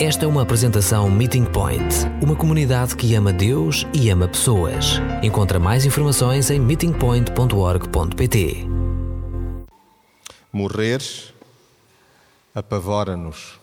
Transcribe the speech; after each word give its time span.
Esta 0.00 0.24
é 0.24 0.28
uma 0.28 0.42
apresentação 0.42 1.10
Meeting 1.10 1.44
Point, 1.44 2.06
uma 2.22 2.36
comunidade 2.36 2.94
que 2.94 3.16
ama 3.16 3.32
Deus 3.32 3.84
e 3.92 4.08
ama 4.10 4.28
pessoas. 4.28 5.00
Encontra 5.24 5.58
mais 5.58 5.84
informações 5.84 6.50
em 6.50 6.60
meetingpoint.org.pt. 6.60 8.64
Morrer 10.52 11.02
apavora-nos. 12.54 13.58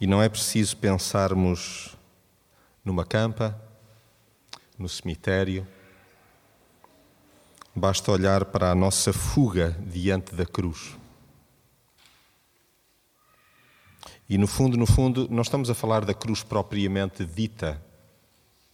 E 0.00 0.06
não 0.06 0.22
é 0.22 0.28
preciso 0.28 0.76
pensarmos 0.76 1.96
numa 2.84 3.04
campa, 3.04 3.60
no 4.78 4.88
cemitério. 4.88 5.66
Basta 7.74 8.12
olhar 8.12 8.44
para 8.44 8.70
a 8.70 8.74
nossa 8.76 9.12
fuga 9.12 9.76
diante 9.84 10.32
da 10.32 10.46
cruz. 10.46 10.99
E 14.30 14.38
no 14.38 14.46
fundo, 14.46 14.76
no 14.76 14.86
fundo, 14.86 15.26
não 15.28 15.42
estamos 15.42 15.68
a 15.70 15.74
falar 15.74 16.04
da 16.04 16.14
cruz 16.14 16.44
propriamente 16.44 17.24
dita, 17.24 17.82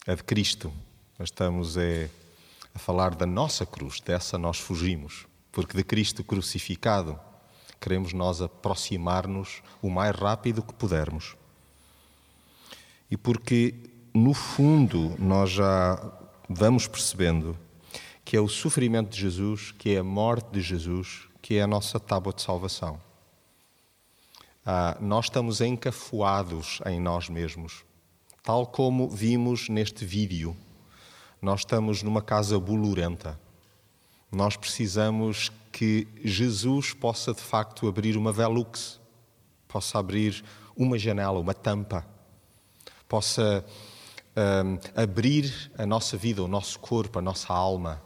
a 0.06 0.14
de 0.14 0.22
Cristo. 0.22 0.70
Mas 1.18 1.28
estamos 1.28 1.78
é, 1.78 2.10
a 2.74 2.78
falar 2.78 3.14
da 3.14 3.24
nossa 3.24 3.64
cruz, 3.64 3.98
dessa 4.00 4.36
nós 4.36 4.58
fugimos. 4.58 5.26
Porque 5.50 5.74
de 5.74 5.82
Cristo 5.82 6.22
crucificado 6.22 7.18
queremos 7.80 8.12
nós 8.12 8.42
aproximar-nos 8.42 9.62
o 9.80 9.88
mais 9.88 10.14
rápido 10.14 10.62
que 10.62 10.74
pudermos. 10.74 11.38
E 13.10 13.16
porque, 13.16 13.74
no 14.12 14.34
fundo, 14.34 15.14
nós 15.18 15.52
já 15.52 15.98
vamos 16.50 16.86
percebendo 16.86 17.56
que 18.26 18.36
é 18.36 18.40
o 18.42 18.48
sofrimento 18.48 19.08
de 19.08 19.22
Jesus, 19.22 19.72
que 19.72 19.94
é 19.94 20.00
a 20.00 20.04
morte 20.04 20.50
de 20.50 20.60
Jesus, 20.60 21.22
que 21.40 21.54
é 21.54 21.62
a 21.62 21.66
nossa 21.66 21.98
tábua 21.98 22.34
de 22.34 22.42
salvação. 22.42 23.05
Ah, 24.68 24.96
nós 25.00 25.26
estamos 25.26 25.60
encafuados 25.60 26.80
em 26.86 26.98
nós 26.98 27.28
mesmos, 27.28 27.84
tal 28.42 28.66
como 28.66 29.08
vimos 29.08 29.68
neste 29.68 30.04
vídeo. 30.04 30.56
Nós 31.40 31.60
estamos 31.60 32.02
numa 32.02 32.20
casa 32.20 32.58
bolorenta. 32.58 33.38
Nós 34.32 34.56
precisamos 34.56 35.52
que 35.70 36.08
Jesus 36.24 36.92
possa 36.92 37.32
de 37.32 37.40
facto 37.42 37.86
abrir 37.86 38.16
uma 38.16 38.32
velux, 38.32 38.98
possa 39.68 40.00
abrir 40.00 40.44
uma 40.76 40.98
janela, 40.98 41.38
uma 41.38 41.54
tampa, 41.54 42.04
possa 43.08 43.64
um, 44.36 45.00
abrir 45.00 45.70
a 45.78 45.86
nossa 45.86 46.16
vida, 46.16 46.42
o 46.42 46.48
nosso 46.48 46.80
corpo, 46.80 47.20
a 47.20 47.22
nossa 47.22 47.54
alma 47.54 48.02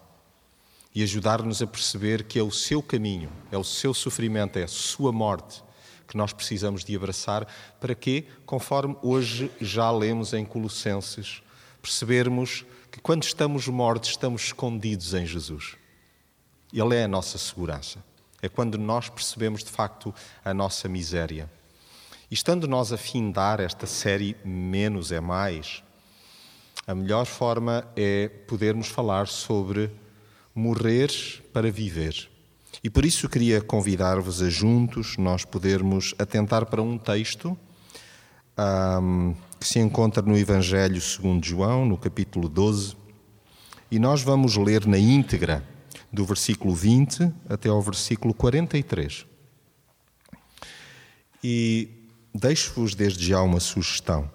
e 0.95 1.03
ajudar-nos 1.03 1.63
a 1.63 1.67
perceber 1.67 2.25
que 2.25 2.39
é 2.39 2.43
o 2.43 2.51
seu 2.51 2.83
caminho, 2.83 3.33
é 3.51 3.57
o 3.57 3.65
seu 3.65 3.95
sofrimento, 3.95 4.59
é 4.59 4.65
a 4.65 4.69
sua 4.69 5.11
morte 5.11 5.70
que 6.11 6.17
nós 6.17 6.33
precisamos 6.33 6.85
de 6.85 6.97
abraçar, 6.97 7.47
para 7.79 7.95
que, 7.95 8.27
conforme 8.45 8.97
hoje 9.01 9.49
já 9.61 9.89
lemos 9.93 10.33
em 10.33 10.45
Colossenses, 10.45 11.41
percebermos 11.81 12.65
que 12.91 13.01
quando 13.01 13.23
estamos 13.23 13.69
mortos, 13.69 14.11
estamos 14.11 14.43
escondidos 14.43 15.15
em 15.15 15.25
Jesus. 15.25 15.77
Ele 16.73 16.97
é 16.97 17.05
a 17.05 17.09
nossa 17.09 17.39
segurança. 17.39 18.03
É 18.43 18.49
quando 18.49 18.77
nós 18.77 19.09
percebemos 19.09 19.63
de 19.63 19.71
facto 19.71 20.13
a 20.45 20.53
nossa 20.53 20.89
miséria. 20.89 21.49
E 22.29 22.35
estando 22.35 22.67
nós 22.67 22.93
a 22.93 22.97
findar 22.97 23.61
esta 23.61 23.87
série 23.87 24.37
Menos 24.45 25.13
é 25.13 25.21
Mais, 25.21 25.81
a 26.89 26.95
melhor 26.95 27.25
forma 27.25 27.87
é 27.95 28.29
podermos 28.49 28.89
falar 28.89 29.29
sobre 29.29 29.93
morrer 30.53 31.13
para 31.53 31.71
viver. 31.71 32.30
E 32.83 32.89
por 32.89 33.05
isso 33.05 33.29
queria 33.29 33.61
convidar-vos 33.61 34.41
a 34.41 34.49
juntos 34.49 35.19
nós 35.19 35.45
podermos 35.45 36.15
atentar 36.19 36.65
para 36.65 36.81
um 36.81 36.97
texto 36.97 37.57
um, 39.03 39.35
que 39.59 39.69
se 39.69 39.79
encontra 39.79 40.23
no 40.23 40.37
Evangelho 40.37 41.01
segundo 41.01 41.45
João, 41.45 41.85
no 41.85 41.99
capítulo 41.99 42.49
12, 42.49 42.97
e 43.91 43.99
nós 43.99 44.23
vamos 44.23 44.57
ler 44.57 44.87
na 44.87 44.97
íntegra 44.97 45.63
do 46.11 46.25
versículo 46.25 46.75
20 46.75 47.31
até 47.51 47.69
ao 47.69 47.83
versículo 47.83 48.33
43. 48.33 49.27
E 51.45 52.09
deixo-vos 52.35 52.95
desde 52.95 53.27
já 53.27 53.43
uma 53.43 53.61
sugestão: 53.61 54.31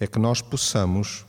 é 0.00 0.06
que 0.06 0.18
nós 0.18 0.40
possamos 0.40 1.26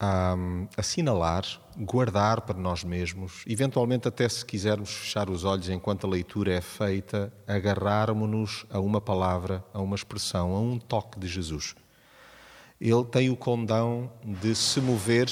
um, 0.00 0.66
assinalar, 0.76 1.44
guardar 1.76 2.40
para 2.40 2.58
nós 2.58 2.82
mesmos, 2.82 3.44
eventualmente, 3.46 4.08
até 4.08 4.28
se 4.28 4.44
quisermos 4.44 4.90
fechar 4.90 5.28
os 5.28 5.44
olhos 5.44 5.68
enquanto 5.68 6.06
a 6.06 6.10
leitura 6.10 6.54
é 6.54 6.60
feita, 6.60 7.32
agarrarmos-nos 7.46 8.64
a 8.70 8.80
uma 8.80 9.00
palavra, 9.00 9.62
a 9.74 9.80
uma 9.80 9.94
expressão, 9.96 10.54
a 10.54 10.60
um 10.60 10.78
toque 10.78 11.18
de 11.18 11.28
Jesus. 11.28 11.74
Ele 12.80 13.04
tem 13.04 13.28
o 13.28 13.36
condão 13.36 14.10
de 14.24 14.54
se 14.54 14.80
mover 14.80 15.30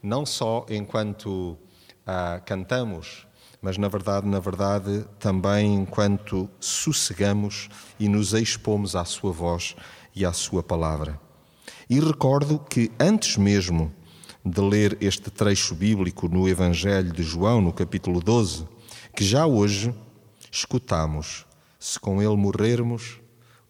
não 0.00 0.24
só 0.24 0.64
enquanto 0.68 1.58
ah, 2.06 2.40
cantamos, 2.44 3.26
mas 3.60 3.76
na 3.78 3.88
verdade, 3.88 4.28
na 4.28 4.38
verdade, 4.38 5.04
também 5.18 5.74
enquanto 5.74 6.48
sossegamos 6.60 7.68
e 7.98 8.08
nos 8.08 8.32
expomos 8.32 8.94
à 8.94 9.04
sua 9.04 9.32
voz 9.32 9.74
e 10.14 10.24
à 10.24 10.32
sua 10.32 10.62
palavra. 10.62 11.18
E 11.88 11.98
recordo 11.98 12.58
que 12.58 12.92
antes 13.00 13.36
mesmo 13.36 13.92
de 14.44 14.60
ler 14.60 14.98
este 15.00 15.30
trecho 15.30 15.74
bíblico 15.74 16.28
no 16.28 16.46
Evangelho 16.46 17.12
de 17.12 17.22
João, 17.22 17.62
no 17.62 17.72
capítulo 17.72 18.20
12, 18.20 18.68
que 19.16 19.24
já 19.24 19.46
hoje 19.46 19.94
escutamos: 20.52 21.46
se 21.78 21.98
com 21.98 22.20
ele 22.20 22.36
morrermos, 22.36 23.20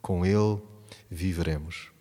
com 0.02 0.26
ele 0.26 0.60
viveremos. 1.08 1.92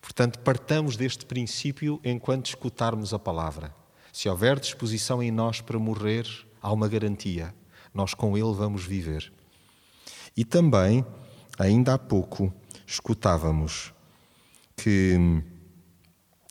Portanto, 0.00 0.38
partamos 0.40 0.96
deste 0.96 1.24
princípio 1.24 2.00
enquanto 2.04 2.46
escutarmos 2.46 3.14
a 3.14 3.18
palavra. 3.18 3.74
Se 4.12 4.28
houver 4.28 4.60
disposição 4.60 5.22
em 5.22 5.30
nós 5.30 5.60
para 5.60 5.78
morrer, 5.78 6.26
há 6.60 6.70
uma 6.70 6.88
garantia: 6.88 7.54
nós 7.94 8.12
com 8.12 8.36
ele 8.36 8.52
vamos 8.52 8.84
viver. 8.84 9.32
E 10.36 10.44
também, 10.44 11.04
ainda 11.58 11.94
há 11.94 11.98
pouco, 11.98 12.52
escutávamos 12.86 13.92
que 14.76 15.42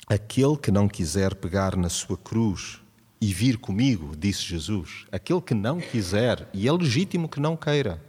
Aquele 0.10 0.56
que 0.56 0.72
não 0.72 0.88
quiser 0.88 1.36
pegar 1.36 1.76
na 1.76 1.90
sua 1.90 2.18
cruz 2.18 2.80
e 3.20 3.34
vir 3.34 3.58
comigo, 3.58 4.16
disse 4.16 4.42
Jesus, 4.42 5.06
aquele 5.12 5.42
que 5.42 5.54
não 5.54 5.82
quiser, 5.82 6.48
e 6.54 6.66
é 6.66 6.72
legítimo 6.72 7.28
que 7.28 7.42
não 7.42 7.58
queira, 7.58 8.02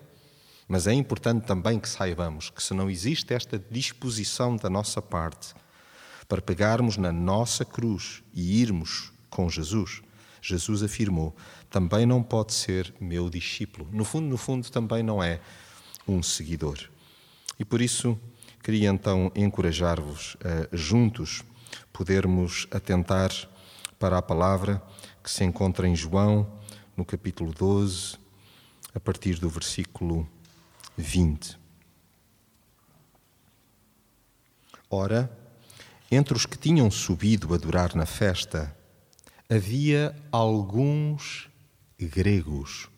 mas 0.68 0.86
é 0.86 0.92
importante 0.92 1.44
também 1.44 1.80
que 1.80 1.88
saibamos 1.88 2.50
que 2.50 2.62
se 2.62 2.72
não 2.72 2.88
existe 2.88 3.34
esta 3.34 3.58
disposição 3.58 4.54
da 4.54 4.70
nossa 4.70 5.02
parte 5.02 5.54
para 6.28 6.40
pegarmos 6.40 6.96
na 6.96 7.10
nossa 7.10 7.64
cruz 7.64 8.22
e 8.32 8.62
irmos 8.62 9.10
com 9.28 9.50
Jesus, 9.50 10.00
Jesus 10.40 10.84
afirmou, 10.84 11.34
também 11.68 12.06
não 12.06 12.22
pode 12.22 12.54
ser 12.54 12.94
meu 13.00 13.28
discípulo. 13.28 13.88
No 13.90 14.04
fundo, 14.04 14.28
no 14.28 14.36
fundo, 14.36 14.70
também 14.70 15.02
não 15.02 15.20
é 15.20 15.40
um 16.06 16.22
seguidor. 16.22 16.78
E 17.58 17.64
por 17.64 17.80
isso 17.80 18.16
queria 18.62 18.88
então 18.88 19.32
encorajar-vos 19.34 20.34
uh, 20.36 20.68
juntos 20.72 21.42
podermos 21.98 22.68
atentar 22.70 23.32
para 23.98 24.18
a 24.18 24.22
palavra 24.22 24.80
que 25.20 25.28
se 25.28 25.42
encontra 25.42 25.88
em 25.88 25.96
João, 25.96 26.48
no 26.96 27.04
capítulo 27.04 27.52
12, 27.52 28.16
a 28.94 29.00
partir 29.00 29.40
do 29.40 29.50
versículo 29.50 30.24
20. 30.96 31.58
Ora, 34.88 35.28
entre 36.08 36.36
os 36.36 36.46
que 36.46 36.56
tinham 36.56 36.88
subido 36.88 37.52
a 37.52 37.56
adorar 37.56 37.96
na 37.96 38.06
festa, 38.06 38.72
havia 39.50 40.14
alguns 40.30 41.48
gregos. 41.98 42.88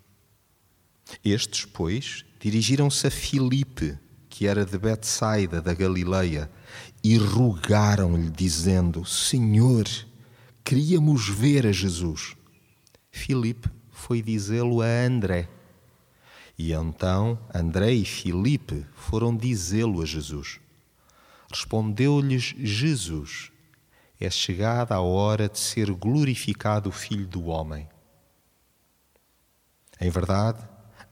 Estes, 1.24 1.64
pois, 1.64 2.26
dirigiram-se 2.38 3.06
a 3.06 3.10
Filipe, 3.10 3.98
que 4.28 4.46
era 4.46 4.66
de 4.66 4.76
Betsaida, 4.76 5.62
da 5.62 5.72
Galileia, 5.72 6.50
e 7.02 7.16
rogaram-lhe, 7.16 8.30
dizendo: 8.30 9.04
Senhor, 9.04 9.86
queríamos 10.64 11.28
ver 11.28 11.66
a 11.66 11.72
Jesus. 11.72 12.36
Filipe 13.10 13.68
foi 13.90 14.22
dizê-lo 14.22 14.82
a 14.82 14.86
André. 14.86 15.48
E 16.58 16.72
então 16.72 17.38
André 17.54 17.92
e 17.92 18.04
Filipe 18.04 18.86
foram 18.94 19.34
dizê-lo 19.34 20.02
a 20.02 20.06
Jesus. 20.06 20.60
Respondeu-lhes 21.50 22.54
Jesus: 22.58 23.50
É 24.20 24.28
chegada 24.30 24.94
a 24.94 25.00
hora 25.00 25.48
de 25.48 25.58
ser 25.58 25.90
glorificado 25.92 26.90
o 26.90 26.92
Filho 26.92 27.26
do 27.26 27.46
Homem. 27.46 27.88
Em 30.00 30.10
verdade, 30.10 30.62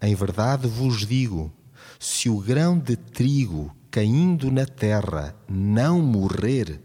em 0.00 0.14
verdade 0.14 0.68
vos 0.68 1.06
digo: 1.06 1.52
se 1.98 2.28
o 2.28 2.38
grão 2.38 2.78
de 2.78 2.96
trigo 2.96 3.74
caindo 3.90 4.50
na 4.50 4.64
terra 4.64 5.34
não 5.48 6.00
morrer, 6.00 6.80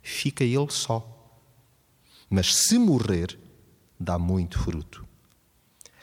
fica 0.00 0.44
ele 0.44 0.70
só. 0.70 1.14
Mas 2.30 2.54
se 2.54 2.78
morrer, 2.78 3.38
dá 3.98 4.18
muito 4.18 4.58
fruto. 4.58 5.06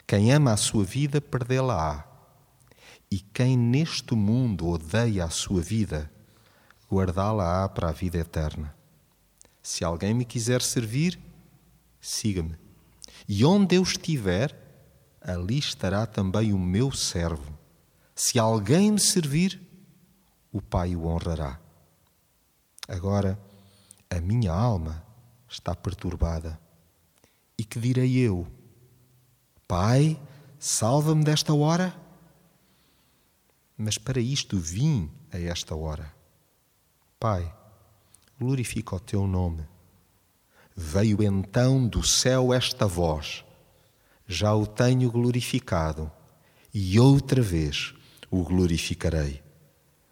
Quem 0.06 0.32
ama 0.34 0.52
a 0.52 0.58
sua 0.58 0.84
vida, 0.84 1.22
perdê-la-á. 1.22 2.06
E 3.10 3.20
quem 3.20 3.58
neste 3.58 4.14
mundo 4.16 4.68
odeia 4.68 5.26
a 5.26 5.30
sua 5.30 5.62
vida, 5.62 6.12
guardá-la-á 6.92 7.70
para 7.70 7.90
a 7.90 7.94
vida 7.94 8.18
eterna. 8.18 8.76
Se 9.64 9.84
alguém 9.84 10.14
me 10.14 10.26
quiser 10.26 10.62
servir, 10.62 11.20
siga-me. 12.02 12.56
E 13.28 13.46
onde 13.46 13.76
eu 13.76 13.84
estiver, 13.84 14.54
ali 15.22 15.58
estará 15.58 16.06
também 16.06 16.54
o 16.54 16.60
meu 16.60 16.92
servo. 16.92 17.55
Se 18.16 18.40
alguém 18.40 18.94
me 18.94 19.00
servir, 19.00 19.62
o 20.50 20.62
Pai 20.62 20.96
o 20.96 21.06
honrará. 21.06 21.60
Agora, 22.88 23.38
a 24.10 24.22
minha 24.22 24.54
alma 24.54 25.06
está 25.50 25.76
perturbada. 25.76 26.58
E 27.58 27.66
que 27.66 27.78
direi 27.78 28.18
eu? 28.18 28.48
Pai, 29.68 30.18
salva-me 30.58 31.26
desta 31.26 31.54
hora? 31.54 31.94
Mas 33.78 33.98
para 33.98 34.22
isto 34.22 34.58
vim 34.58 35.12
a 35.34 35.38
esta 35.38 35.76
hora. 35.76 36.14
Pai, 37.20 37.54
glorifica 38.40 38.96
o 38.96 39.00
teu 39.00 39.28
nome. 39.28 39.68
Veio 40.74 41.22
então 41.22 41.86
do 41.86 42.02
céu 42.02 42.54
esta 42.54 42.86
voz: 42.86 43.44
Já 44.28 44.54
o 44.54 44.68
tenho 44.68 45.12
glorificado, 45.12 46.12
e 46.74 47.00
outra 47.00 47.42
vez 47.42 47.95
o 48.40 48.44
glorificarei. 48.44 49.42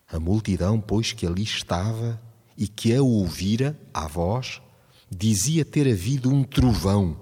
A 0.07 0.19
multidão, 0.19 0.79
pois, 0.79 1.11
que 1.11 1.25
ali 1.25 1.43
estava 1.43 2.21
e 2.57 2.67
que 2.67 2.95
a 2.95 3.01
ouvira, 3.01 3.79
a 3.93 4.07
voz, 4.07 4.61
dizia 5.09 5.65
ter 5.65 5.91
havido 5.91 6.29
um 6.29 6.43
trovão. 6.43 7.19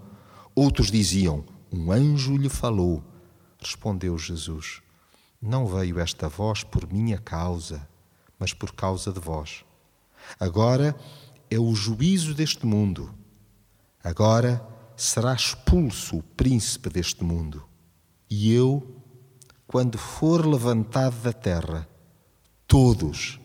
Outros 0.54 0.92
diziam: 0.92 1.44
Um 1.72 1.92
anjo 1.92 2.36
lhe 2.36 2.50
falou. 2.50 3.04
Respondeu 3.60 4.18
Jesus: 4.18 4.82
Não 5.42 5.68
veio 5.68 6.00
esta 6.00 6.28
voz 6.28 6.64
por 6.64 6.92
minha 6.92 7.18
causa, 7.18 7.88
mas 8.38 8.54
por 8.54 8.74
causa 8.74 9.12
de 9.12 9.20
vós. 9.20 9.64
Agora 10.40 10.96
é 11.50 11.60
o 11.60 11.74
juízo 11.74 12.34
deste 12.34 12.66
mundo. 12.66 13.14
Agora 14.04 14.66
será 14.96 15.34
expulso 15.34 16.18
o 16.18 16.24
príncipe 16.24 16.90
deste 16.90 17.24
mundo. 17.24 17.64
E 18.30 18.54
eu, 18.54 19.01
quando 19.72 19.98
for 19.98 20.46
levantado 20.46 21.16
da 21.22 21.32
terra, 21.32 21.88
todos 22.68 23.40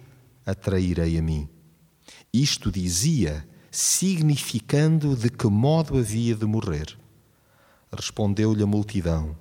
atrairei 0.44 1.16
a 1.16 1.22
mim. 1.22 1.48
Isto 2.34 2.72
dizia, 2.72 3.48
significando 3.70 5.14
de 5.14 5.30
que 5.30 5.46
modo 5.46 5.96
havia 5.96 6.34
de 6.34 6.44
morrer. 6.44 6.98
Respondeu-lhe 7.96 8.60
a 8.60 8.66
multidão: 8.66 9.36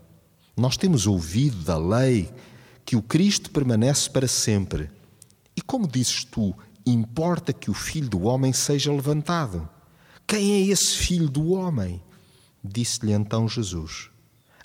Nós 0.56 0.78
temos 0.78 1.08
ouvido 1.08 1.58
da 1.64 1.76
lei 1.76 2.32
que 2.86 2.96
o 2.96 3.02
Cristo 3.02 3.50
permanece 3.50 4.08
para 4.08 4.28
sempre. 4.28 4.92
E 5.58 5.64
como 5.64 5.88
dizes 5.88 6.24
tu, 6.24 6.56
importa 6.86 7.52
que 7.52 7.72
o 7.72 7.74
filho 7.74 8.10
do 8.10 8.22
homem 8.26 8.54
seja 8.54 8.94
levantado? 8.94 9.68
Quem 10.28 10.52
é 10.54 10.60
esse 10.68 10.96
filho 10.96 11.30
do 11.32 11.54
homem? 11.54 12.00
Disse-lhe 12.64 13.12
então 13.12 13.50
Jesus: 13.50 14.12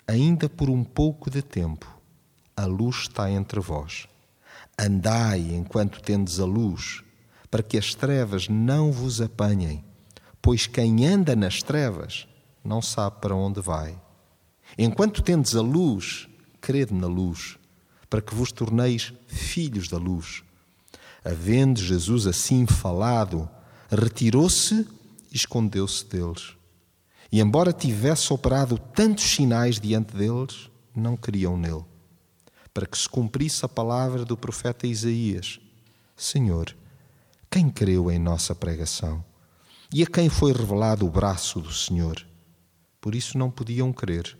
Ainda 0.07 0.47
por 0.47 0.69
um 0.69 0.83
pouco 0.83 1.27
de 1.27 1.41
tempo, 1.41 1.99
a 2.55 2.65
luz 2.65 3.03
está 3.03 3.29
entre 3.31 3.59
vós. 3.59 4.07
Andai 4.77 5.53
enquanto 5.53 6.01
tendes 6.01 6.39
a 6.39 6.45
luz, 6.45 7.03
para 7.49 7.61
que 7.61 7.77
as 7.77 7.93
trevas 7.93 8.47
não 8.47 8.91
vos 8.91 9.21
apanhem, 9.21 9.83
pois 10.41 10.67
quem 10.67 11.05
anda 11.05 11.35
nas 11.35 11.61
trevas 11.61 12.27
não 12.63 12.81
sabe 12.81 13.17
para 13.21 13.35
onde 13.35 13.61
vai. 13.61 13.99
Enquanto 14.77 15.21
tendes 15.21 15.55
a 15.55 15.61
luz, 15.61 16.27
crede 16.59 16.93
na 16.93 17.07
luz, 17.07 17.57
para 18.09 18.21
que 18.21 18.33
vos 18.33 18.51
torneis 18.51 19.13
filhos 19.27 19.87
da 19.87 19.97
luz. 19.97 20.43
Havendo 21.23 21.79
Jesus 21.79 22.25
assim 22.25 22.65
falado, 22.65 23.49
retirou-se 23.89 24.87
e 25.31 25.35
escondeu-se 25.35 26.05
deles. 26.05 26.55
E, 27.31 27.39
embora 27.39 27.71
tivesse 27.71 28.33
operado 28.33 28.77
tantos 28.77 29.23
sinais 29.23 29.79
diante 29.79 30.15
deles, 30.15 30.69
não 30.95 31.15
criam 31.15 31.57
nele 31.57 31.90
para 32.73 32.87
que 32.87 32.97
se 32.97 33.07
cumprisse 33.07 33.65
a 33.65 33.69
palavra 33.69 34.23
do 34.23 34.37
profeta 34.37 34.87
Isaías: 34.87 35.59
Senhor, 36.15 36.75
quem 37.49 37.69
creu 37.69 38.09
em 38.09 38.19
nossa 38.19 38.55
pregação? 38.55 39.23
E 39.93 40.03
a 40.03 40.07
quem 40.07 40.29
foi 40.29 40.53
revelado 40.53 41.05
o 41.05 41.09
braço 41.09 41.59
do 41.59 41.73
Senhor? 41.73 42.25
Por 43.01 43.13
isso 43.13 43.37
não 43.37 43.51
podiam 43.51 43.91
crer, 43.91 44.37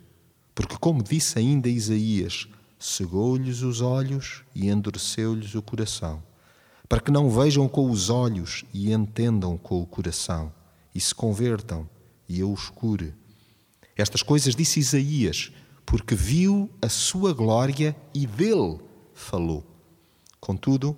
porque, 0.54 0.76
como 0.78 1.02
disse 1.02 1.38
ainda 1.38 1.68
Isaías, 1.68 2.48
cegou-lhes 2.78 3.60
os 3.60 3.80
olhos 3.80 4.42
e 4.54 4.68
endureceu-lhes 4.68 5.54
o 5.54 5.60
coração, 5.60 6.22
para 6.88 7.00
que 7.00 7.10
não 7.10 7.28
vejam 7.28 7.68
com 7.68 7.90
os 7.90 8.08
olhos 8.08 8.64
e 8.72 8.92
entendam 8.92 9.58
com 9.58 9.82
o 9.82 9.86
coração, 9.86 10.52
e 10.94 11.00
se 11.00 11.14
convertam, 11.14 11.88
e 12.28 12.40
eu 12.40 12.52
os 12.52 12.70
cure. 12.70 13.14
Estas 13.96 14.22
coisas 14.22 14.54
disse 14.56 14.80
Isaías, 14.80 15.52
porque 15.92 16.14
viu 16.14 16.70
a 16.80 16.88
sua 16.88 17.34
glória 17.34 17.94
e 18.14 18.26
dele 18.26 18.80
falou. 19.12 19.62
Contudo, 20.40 20.96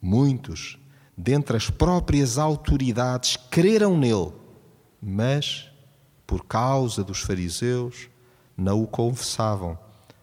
muitos, 0.00 0.78
dentre 1.14 1.54
as 1.54 1.68
próprias 1.68 2.38
autoridades, 2.38 3.36
creram 3.50 3.94
nele, 3.98 4.32
mas, 5.02 5.70
por 6.26 6.46
causa 6.46 7.04
dos 7.04 7.20
fariseus, 7.20 8.08
não 8.56 8.82
o 8.82 8.86
confessavam, 8.86 9.78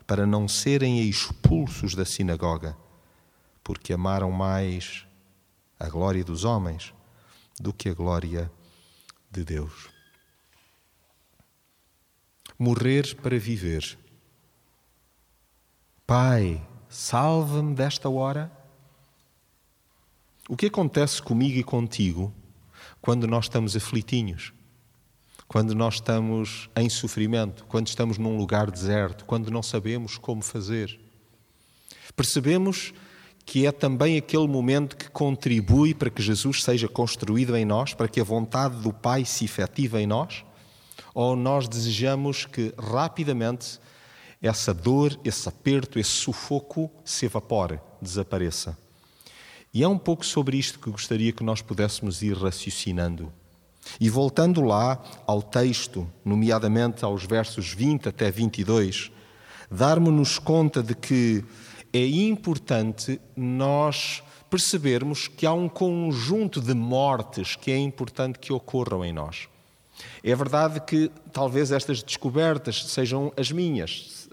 para 0.07 0.25
não 0.25 0.47
serem 0.47 1.07
expulsos 1.07 1.93
da 1.93 2.03
sinagoga, 2.03 2.75
porque 3.63 3.93
amaram 3.93 4.31
mais 4.31 5.05
a 5.79 5.87
glória 5.87 6.23
dos 6.23 6.45
homens 6.45 6.95
do 7.59 7.71
que 7.71 7.89
a 7.89 7.93
glória 7.93 8.51
de 9.29 9.43
Deus 9.43 9.99
morrer 12.59 13.15
para 13.15 13.39
viver. 13.39 13.97
Pai, 16.09 16.59
salva-me 16.89 17.75
desta 17.75 18.09
hora. 18.09 18.51
O 20.49 20.57
que 20.57 20.65
acontece 20.65 21.21
comigo 21.21 21.59
e 21.59 21.63
contigo 21.63 22.33
quando 22.99 23.27
nós 23.27 23.45
estamos 23.45 23.75
aflitinhos? 23.75 24.51
Quando 25.47 25.75
nós 25.75 25.93
estamos 25.93 26.67
em 26.75 26.89
sofrimento, 26.89 27.63
quando 27.65 27.89
estamos 27.89 28.17
num 28.17 28.35
lugar 28.37 28.71
deserto, 28.71 29.23
quando 29.23 29.51
não 29.51 29.61
sabemos 29.61 30.17
como 30.17 30.41
fazer? 30.41 30.99
Percebemos 32.15 32.91
que 33.45 33.67
é 33.67 33.71
também 33.71 34.17
aquele 34.17 34.47
momento 34.47 34.97
que 34.97 35.11
contribui 35.11 35.93
para 35.93 36.09
que 36.09 36.23
Jesus 36.23 36.63
seja 36.63 36.87
construído 36.87 37.55
em 37.55 37.65
nós, 37.65 37.93
para 37.93 38.07
que 38.07 38.19
a 38.19 38.23
vontade 38.23 38.81
do 38.81 38.91
Pai 38.91 39.25
se 39.25 39.45
efetive 39.45 39.99
em 39.99 40.07
nós? 40.07 40.43
ou 41.13 41.35
nós 41.35 41.67
desejamos 41.67 42.45
que 42.45 42.73
rapidamente 42.77 43.79
essa 44.41 44.73
dor, 44.73 45.19
esse 45.23 45.47
aperto, 45.49 45.99
esse 45.99 46.09
sufoco 46.09 46.89
se 47.03 47.25
evapore, 47.25 47.79
desapareça. 48.01 48.77
E 49.73 49.83
é 49.83 49.87
um 49.87 49.97
pouco 49.97 50.25
sobre 50.25 50.57
isto 50.57 50.79
que 50.79 50.89
gostaria 50.89 51.31
que 51.31 51.43
nós 51.43 51.61
pudéssemos 51.61 52.21
ir 52.21 52.35
raciocinando. 52.35 53.31
E 53.99 54.09
voltando 54.09 54.61
lá 54.61 55.01
ao 55.25 55.41
texto, 55.41 56.09
nomeadamente 56.23 57.03
aos 57.05 57.25
versos 57.25 57.73
20 57.73 58.09
até 58.09 58.31
22, 58.31 59.11
darmos-nos 59.69 60.39
conta 60.39 60.81
de 60.81 60.95
que 60.95 61.43
é 61.93 62.05
importante 62.05 63.19
nós 63.35 64.23
percebermos 64.49 65.27
que 65.27 65.45
há 65.45 65.53
um 65.53 65.69
conjunto 65.69 66.59
de 66.59 66.73
mortes 66.73 67.55
que 67.55 67.71
é 67.71 67.77
importante 67.77 68.39
que 68.39 68.51
ocorram 68.51 69.05
em 69.05 69.13
nós. 69.13 69.47
É 70.23 70.35
verdade 70.35 70.79
que 70.81 71.11
talvez 71.31 71.71
estas 71.71 72.03
descobertas 72.03 72.85
sejam 72.85 73.31
as 73.37 73.51
minhas, 73.51 74.29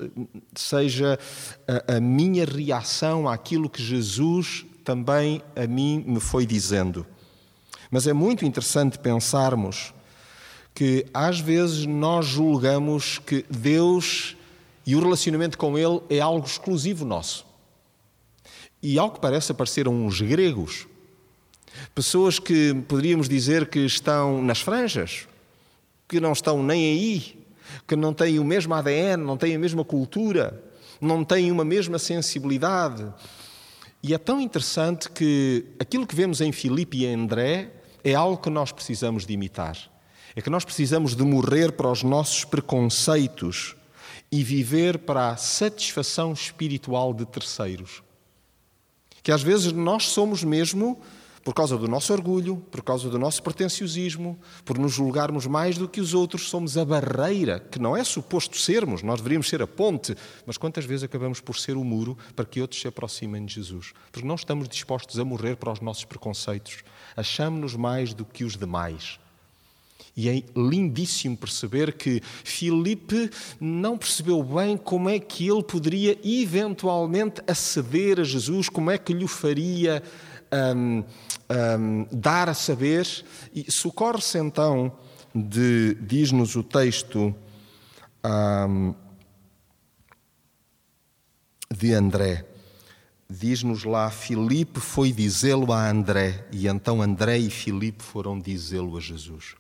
seja 0.55 1.19
a, 1.67 1.97
a, 1.97 2.01
minha 2.01 2.45
reação 2.45 3.29
àquilo 3.29 3.71
que 3.71 3.83
Jesus 3.83 4.65
também 4.85 5.43
a 5.55 5.67
mim 5.67 6.05
me 6.07 6.21
foi 6.21 6.47
dizendo. 6.47 7.07
Mas 7.91 8.07
é 8.07 8.13
muito 8.13 8.45
interessante 8.45 8.99
pensarmos 8.99 9.93
que 10.75 11.07
às 11.15 11.41
vezes 11.41 11.87
nós 11.87 12.27
julgamos 12.27 13.19
que 13.19 13.45
Deus 13.49 14.37
e 14.87 14.95
o 14.95 15.01
relacionamento 15.01 15.59
com 15.59 15.77
Ele 15.77 16.01
é 16.09 16.21
algo 16.21 16.47
exclusivo 16.47 17.05
nosso. 17.05 17.47
E 18.83 18.99
ao 18.99 19.11
que 19.11 19.19
parece 19.19 19.51
apareceram 19.51 19.93
uns 19.93 20.21
gregos, 20.21 20.87
pessoas 21.95 22.39
que 22.39 22.75
poderíamos 22.87 23.29
dizer 23.29 23.69
que 23.69 23.81
estão 23.81 24.41
nas 24.43 24.61
franjas, 24.61 25.27
que 26.09 26.21
não 26.21 26.33
estão 26.33 26.63
nem 26.63 26.85
aí, 26.85 27.47
que 27.87 27.97
não 27.97 28.13
têm 28.13 28.39
o 28.39 28.45
mesmo 28.45 28.75
ADN, 28.75 29.23
não 29.25 29.37
têm 29.37 29.55
a 29.55 29.59
mesma 29.59 29.85
cultura, 29.85 30.63
não 31.01 31.25
têm 31.25 31.51
uma 31.51 31.65
mesma 31.65 31.99
sensibilidade. 31.99 33.07
E 34.03 34.15
é 34.15 34.19
tão 34.19 34.41
interessante 34.41 35.11
que 35.11 35.65
aquilo 35.79 36.07
que 36.07 36.15
vemos 36.15 36.41
em 36.41 36.53
Filipe 36.53 36.99
e 36.99 37.07
em 37.07 37.15
André 37.15 37.73
é 38.05 38.15
algo 38.15 38.41
que 38.41 38.51
nós 38.51 38.71
precisamos 38.71 39.27
de 39.27 39.33
imitar. 39.33 39.77
É 40.35 40.43
que 40.43 40.51
nós 40.51 40.65
precisamos 40.65 41.17
de 41.17 41.25
morrer 41.25 41.73
para 41.73 41.91
os 41.91 42.03
nossos 42.03 42.45
preconceitos 42.45 43.75
e 44.31 44.45
viver 44.45 44.99
para 44.99 45.31
a 45.31 45.37
satisfação 45.37 46.33
espiritual 46.33 47.15
de 47.15 47.25
terceiros. 47.25 48.03
Que 49.23 49.33
às 49.33 49.43
vezes 49.43 49.73
nós 49.73 50.05
somos 50.05 50.45
mesmo 50.45 51.01
por 51.47 51.55
causa 51.55 51.79
do 51.79 51.87
nosso 51.87 52.13
orgulho, 52.13 52.57
por 52.73 52.83
causa 52.83 53.09
do 53.09 53.21
nosso 53.21 53.41
pretenciosismo, 53.41 54.37
por 54.65 54.77
nos 54.77 54.93
julgarmos 54.93 55.47
mais 55.47 55.79
do 55.79 55.89
que 55.89 56.01
os 56.01 56.13
outros, 56.13 56.49
somos 56.49 56.77
a 56.77 56.85
barreira, 56.85 57.61
que 57.61 57.79
não 57.79 57.97
é 57.97 58.03
suposto 58.03 58.59
sermos, 58.59 59.01
nós 59.01 59.21
deveríamos 59.21 59.49
ser 59.49 59.63
a 59.63 59.67
ponte, 59.67 60.17
mas 60.45 60.59
quantas 60.59 60.85
vezes 60.85 61.05
acabamos 61.05 61.41
por 61.41 61.57
ser 61.57 61.77
o 61.77 61.85
muro 61.85 62.19
para 62.35 62.45
que 62.45 62.61
outros 62.61 62.81
se 62.81 62.89
aproximem 62.89 63.47
de 63.47 63.55
Jesus? 63.55 63.93
Porque 64.11 64.27
não 64.27 64.35
estamos 64.35 64.69
dispostos 64.69 65.21
a 65.21 65.25
morrer 65.25 65.55
para 65.55 65.71
os 65.71 65.81
nossos 65.81 66.05
preconceitos, 66.05 66.83
achamos-nos 67.17 67.77
mais 67.77 68.13
do 68.13 68.25
que 68.25 68.43
os 68.43 68.57
demais. 68.57 69.21
E 70.17 70.29
é 70.29 70.43
lindíssimo 70.57 71.37
perceber 71.37 71.93
que 71.93 72.23
Filipe 72.43 73.31
não 73.61 73.99
percebeu 73.99 74.43
bem 74.43 74.77
como 74.77 75.11
é 75.11 75.21
que 75.21 75.47
ele 75.47 75.63
poderia 75.63 76.19
eventualmente 76.25 77.43
aceder 77.47 78.19
a 78.19 78.25
Jesus, 78.25 78.69
como 78.69 78.91
é 78.91 78.97
que 78.97 79.13
lhe 79.13 79.29
faria 79.29 80.03
um, 80.75 81.05
um, 81.51 82.07
dar 82.11 82.49
a 82.49 82.55
saber. 82.55 83.07
E 83.55 83.71
socorre-se 83.71 84.39
então 84.39 84.93
de, 85.35 85.95
diz-nos 86.01 86.57
o 86.57 86.63
texto 86.63 87.35
um, 88.25 88.95
de 91.71 91.93
André. 91.93 92.47
Diz-nos 93.29 93.85
lá, 93.85 94.09
Filipe 94.11 94.79
foi 94.79 95.13
dizê-lo 95.13 95.73
a 95.73 95.91
André, 95.91 96.47
e 96.53 96.69
então 96.69 97.03
André 97.03 97.39
e 97.39 97.51
Filipe 97.51 98.03
foram 98.03 98.39
dizê-lo 98.39 98.97
a 98.97 99.01
Jesus. 99.01 99.57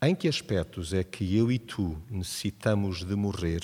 Em 0.00 0.14
que 0.14 0.28
aspectos 0.28 0.94
é 0.94 1.04
que 1.04 1.36
eu 1.36 1.52
e 1.52 1.58
tu 1.58 2.00
necessitamos 2.10 3.04
de 3.04 3.14
morrer 3.14 3.60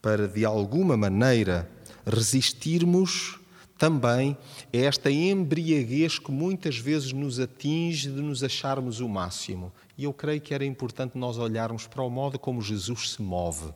para, 0.00 0.28
de 0.28 0.44
alguma 0.44 0.96
maneira, 0.96 1.68
resistirmos 2.06 3.40
também 3.78 4.36
é 4.72 4.80
esta 4.80 5.10
embriaguez 5.10 6.18
que 6.18 6.32
muitas 6.32 6.78
vezes 6.78 7.12
nos 7.12 7.38
atinge 7.38 8.10
de 8.10 8.22
nos 8.22 8.42
acharmos 8.42 9.00
o 9.00 9.08
máximo. 9.08 9.72
E 9.98 10.04
eu 10.04 10.12
creio 10.12 10.40
que 10.40 10.54
era 10.54 10.64
importante 10.64 11.18
nós 11.18 11.36
olharmos 11.36 11.86
para 11.86 12.02
o 12.02 12.10
modo 12.10 12.38
como 12.38 12.62
Jesus 12.62 13.12
se 13.12 13.22
move, 13.22 13.72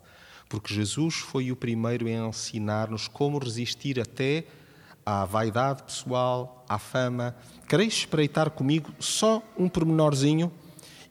porque 0.49 0.73
Jesus 0.75 1.16
foi 1.16 1.52
o 1.52 1.57
primeiro 1.57 2.07
a 2.07 2.11
ensinar-nos 2.11 3.09
como 3.09 3.38
resistir 3.38 4.00
até 4.00 4.47
à 5.04 5.25
vaidade 5.25 5.83
pessoal, 5.83 6.64
à 6.69 6.78
fama. 6.78 7.37
Quereis 7.69 7.95
espreitar 7.95 8.50
comigo 8.50 8.90
só 8.99 9.42
um 9.57 9.69
pormenorzinho? 9.69 10.50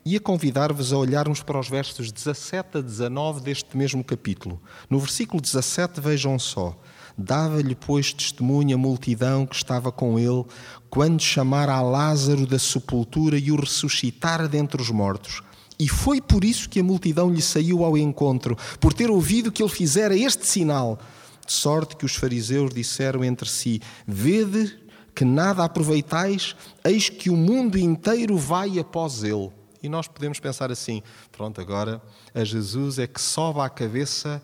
E 0.05 0.15
a 0.15 0.19
convidar-vos 0.19 0.93
a 0.93 0.97
olharmos 0.97 1.43
para 1.43 1.59
os 1.59 1.69
versos 1.69 2.11
17 2.11 2.77
a 2.77 2.81
19 2.81 3.41
deste 3.41 3.77
mesmo 3.77 4.03
capítulo. 4.03 4.59
No 4.89 4.97
versículo 4.97 5.41
17, 5.41 5.99
vejam 5.99 6.39
só. 6.39 6.75
Dava-lhe, 7.21 7.75
pois, 7.75 8.13
testemunha 8.13 8.75
a 8.75 8.77
multidão 8.77 9.45
que 9.45 9.53
estava 9.53 9.91
com 9.91 10.17
ele, 10.17 10.45
quando 10.89 11.21
chamara 11.21 11.73
a 11.73 11.81
Lázaro 11.81 12.47
da 12.47 12.57
sepultura 12.57 13.37
e 13.37 13.51
o 13.51 13.59
ressuscitara 13.59 14.47
dentre 14.47 14.81
os 14.81 14.89
mortos. 14.89 15.41
E 15.77 15.89
foi 15.89 16.21
por 16.21 16.45
isso 16.45 16.69
que 16.69 16.79
a 16.79 16.83
multidão 16.83 17.29
lhe 17.29 17.41
saiu 17.41 17.83
ao 17.83 17.97
encontro, 17.97 18.57
por 18.79 18.93
ter 18.93 19.11
ouvido 19.11 19.51
que 19.51 19.61
ele 19.61 19.69
fizera 19.69 20.15
este 20.15 20.47
sinal. 20.47 20.97
De 21.45 21.51
sorte 21.51 21.97
que 21.97 22.05
os 22.05 22.15
fariseus 22.15 22.73
disseram 22.73 23.21
entre 23.21 23.49
si: 23.49 23.81
Vede 24.07 24.79
que 25.13 25.25
nada 25.25 25.65
aproveitais, 25.65 26.55
eis 26.85 27.09
que 27.09 27.29
o 27.29 27.35
mundo 27.35 27.77
inteiro 27.77 28.37
vai 28.37 28.79
após 28.79 29.23
ele. 29.25 29.51
E 29.83 29.89
nós 29.89 30.07
podemos 30.07 30.39
pensar 30.39 30.71
assim: 30.71 31.03
pronto, 31.33 31.59
agora 31.59 32.01
a 32.33 32.45
Jesus 32.45 32.97
é 32.97 33.07
que 33.07 33.19
sobe 33.19 33.59
à 33.59 33.67
cabeça 33.67 34.41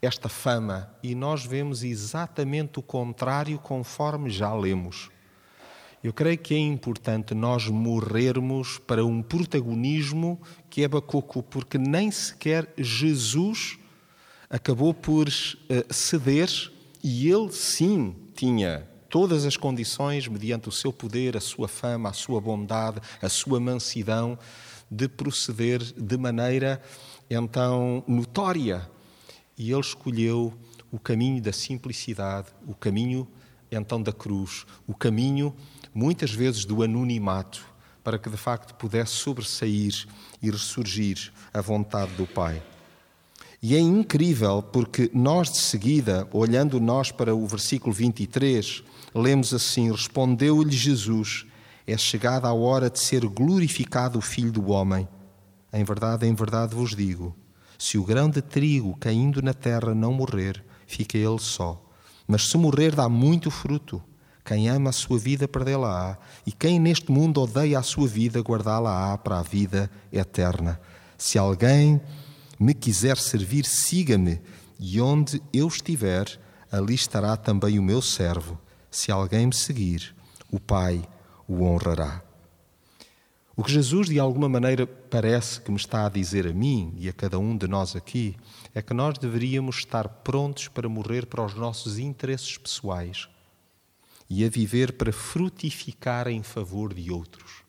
esta 0.00 0.28
fama 0.28 0.90
e 1.02 1.14
nós 1.14 1.44
vemos 1.44 1.82
exatamente 1.82 2.78
o 2.78 2.82
contrário 2.82 3.58
conforme 3.58 4.30
já 4.30 4.54
lemos. 4.54 5.10
Eu 6.02 6.12
creio 6.12 6.38
que 6.38 6.54
é 6.54 6.58
importante 6.58 7.34
nós 7.34 7.66
morrermos 7.66 8.78
para 8.78 9.04
um 9.04 9.20
protagonismo 9.20 10.40
que 10.70 10.84
é 10.84 10.88
bacoco, 10.88 11.42
porque 11.42 11.76
nem 11.76 12.10
sequer 12.10 12.72
Jesus 12.78 13.78
acabou 14.48 14.94
por 14.94 15.26
uh, 15.26 15.92
ceder 15.92 16.48
e 17.02 17.28
ele 17.28 17.50
sim 17.50 18.14
tinha 18.34 18.88
todas 19.08 19.44
as 19.44 19.56
condições, 19.56 20.28
mediante 20.28 20.68
o 20.68 20.72
seu 20.72 20.92
poder, 20.92 21.36
a 21.36 21.40
sua 21.40 21.66
fama, 21.66 22.10
a 22.10 22.12
sua 22.12 22.40
bondade, 22.40 23.00
a 23.20 23.28
sua 23.28 23.58
mansidão, 23.58 24.38
de 24.88 25.08
proceder 25.08 25.82
de 25.82 26.16
maneira 26.16 26.80
então 27.28 28.04
notória 28.06 28.88
e 29.58 29.72
ele 29.72 29.80
escolheu 29.80 30.54
o 30.90 30.98
caminho 30.98 31.42
da 31.42 31.52
simplicidade, 31.52 32.48
o 32.66 32.74
caminho 32.74 33.28
então 33.70 34.02
da 34.02 34.12
cruz, 34.12 34.64
o 34.86 34.94
caminho 34.94 35.54
muitas 35.92 36.30
vezes 36.30 36.64
do 36.64 36.82
anonimato, 36.82 37.66
para 38.02 38.18
que 38.18 38.30
de 38.30 38.36
facto 38.36 38.74
pudesse 38.76 39.12
sobressair 39.12 40.06
e 40.40 40.50
ressurgir 40.50 41.32
a 41.52 41.60
vontade 41.60 42.12
do 42.14 42.26
Pai. 42.26 42.62
E 43.60 43.74
é 43.74 43.80
incrível 43.80 44.62
porque 44.62 45.10
nós 45.12 45.50
de 45.50 45.58
seguida, 45.58 46.26
olhando 46.32 46.80
nós 46.80 47.10
para 47.10 47.34
o 47.34 47.46
versículo 47.46 47.92
23, 47.92 48.84
lemos 49.12 49.52
assim: 49.52 49.90
Respondeu-lhe 49.90 50.70
Jesus: 50.70 51.44
É 51.84 51.98
chegada 51.98 52.46
a 52.46 52.52
hora 52.52 52.88
de 52.88 53.00
ser 53.00 53.26
glorificado 53.26 54.18
o 54.18 54.22
Filho 54.22 54.52
do 54.52 54.70
Homem. 54.70 55.08
Em 55.72 55.82
verdade, 55.82 56.24
em 56.24 56.34
verdade 56.34 56.74
vos 56.74 56.94
digo 56.94 57.34
se 57.78 57.96
o 57.96 58.04
grão 58.04 58.28
de 58.28 58.42
trigo 58.42 58.96
caindo 58.98 59.40
na 59.40 59.54
terra 59.54 59.94
não 59.94 60.12
morrer, 60.12 60.64
fica 60.84 61.16
ele 61.16 61.38
só. 61.38 61.80
Mas 62.26 62.50
se 62.50 62.58
morrer, 62.58 62.94
dá 62.94 63.08
muito 63.08 63.52
fruto. 63.52 64.02
Quem 64.44 64.68
ama 64.68 64.90
a 64.90 64.92
sua 64.92 65.18
vida, 65.18 65.46
perdê-la-á. 65.46 66.18
E 66.44 66.50
quem 66.50 66.80
neste 66.80 67.12
mundo 67.12 67.40
odeia 67.40 67.78
a 67.78 67.82
sua 67.82 68.08
vida, 68.08 68.40
guardá-la-á 68.40 69.16
para 69.16 69.38
a 69.38 69.42
vida 69.42 69.88
eterna. 70.12 70.80
Se 71.16 71.38
alguém 71.38 72.00
me 72.58 72.74
quiser 72.74 73.16
servir, 73.16 73.64
siga-me. 73.64 74.40
E 74.80 75.00
onde 75.00 75.40
eu 75.52 75.68
estiver, 75.68 76.26
ali 76.72 76.94
estará 76.94 77.36
também 77.36 77.78
o 77.78 77.82
meu 77.82 78.02
servo. 78.02 78.58
Se 78.90 79.12
alguém 79.12 79.46
me 79.46 79.54
seguir, 79.54 80.14
o 80.50 80.58
Pai 80.58 81.02
o 81.46 81.62
honrará. 81.62 82.27
O 83.58 83.64
que 83.64 83.72
Jesus, 83.72 84.06
de 84.06 84.20
alguma 84.20 84.48
maneira, 84.48 84.86
parece 84.86 85.60
que 85.60 85.72
me 85.72 85.76
está 85.76 86.06
a 86.06 86.08
dizer 86.08 86.46
a 86.46 86.52
mim 86.52 86.94
e 86.96 87.08
a 87.08 87.12
cada 87.12 87.40
um 87.40 87.56
de 87.56 87.66
nós 87.66 87.96
aqui 87.96 88.36
é 88.72 88.80
que 88.80 88.94
nós 88.94 89.18
deveríamos 89.18 89.78
estar 89.78 90.08
prontos 90.08 90.68
para 90.68 90.88
morrer 90.88 91.26
para 91.26 91.44
os 91.44 91.54
nossos 91.54 91.98
interesses 91.98 92.56
pessoais 92.56 93.28
e 94.30 94.44
a 94.44 94.48
viver 94.48 94.92
para 94.92 95.12
frutificar 95.12 96.28
em 96.28 96.40
favor 96.40 96.94
de 96.94 97.10
outros. 97.10 97.64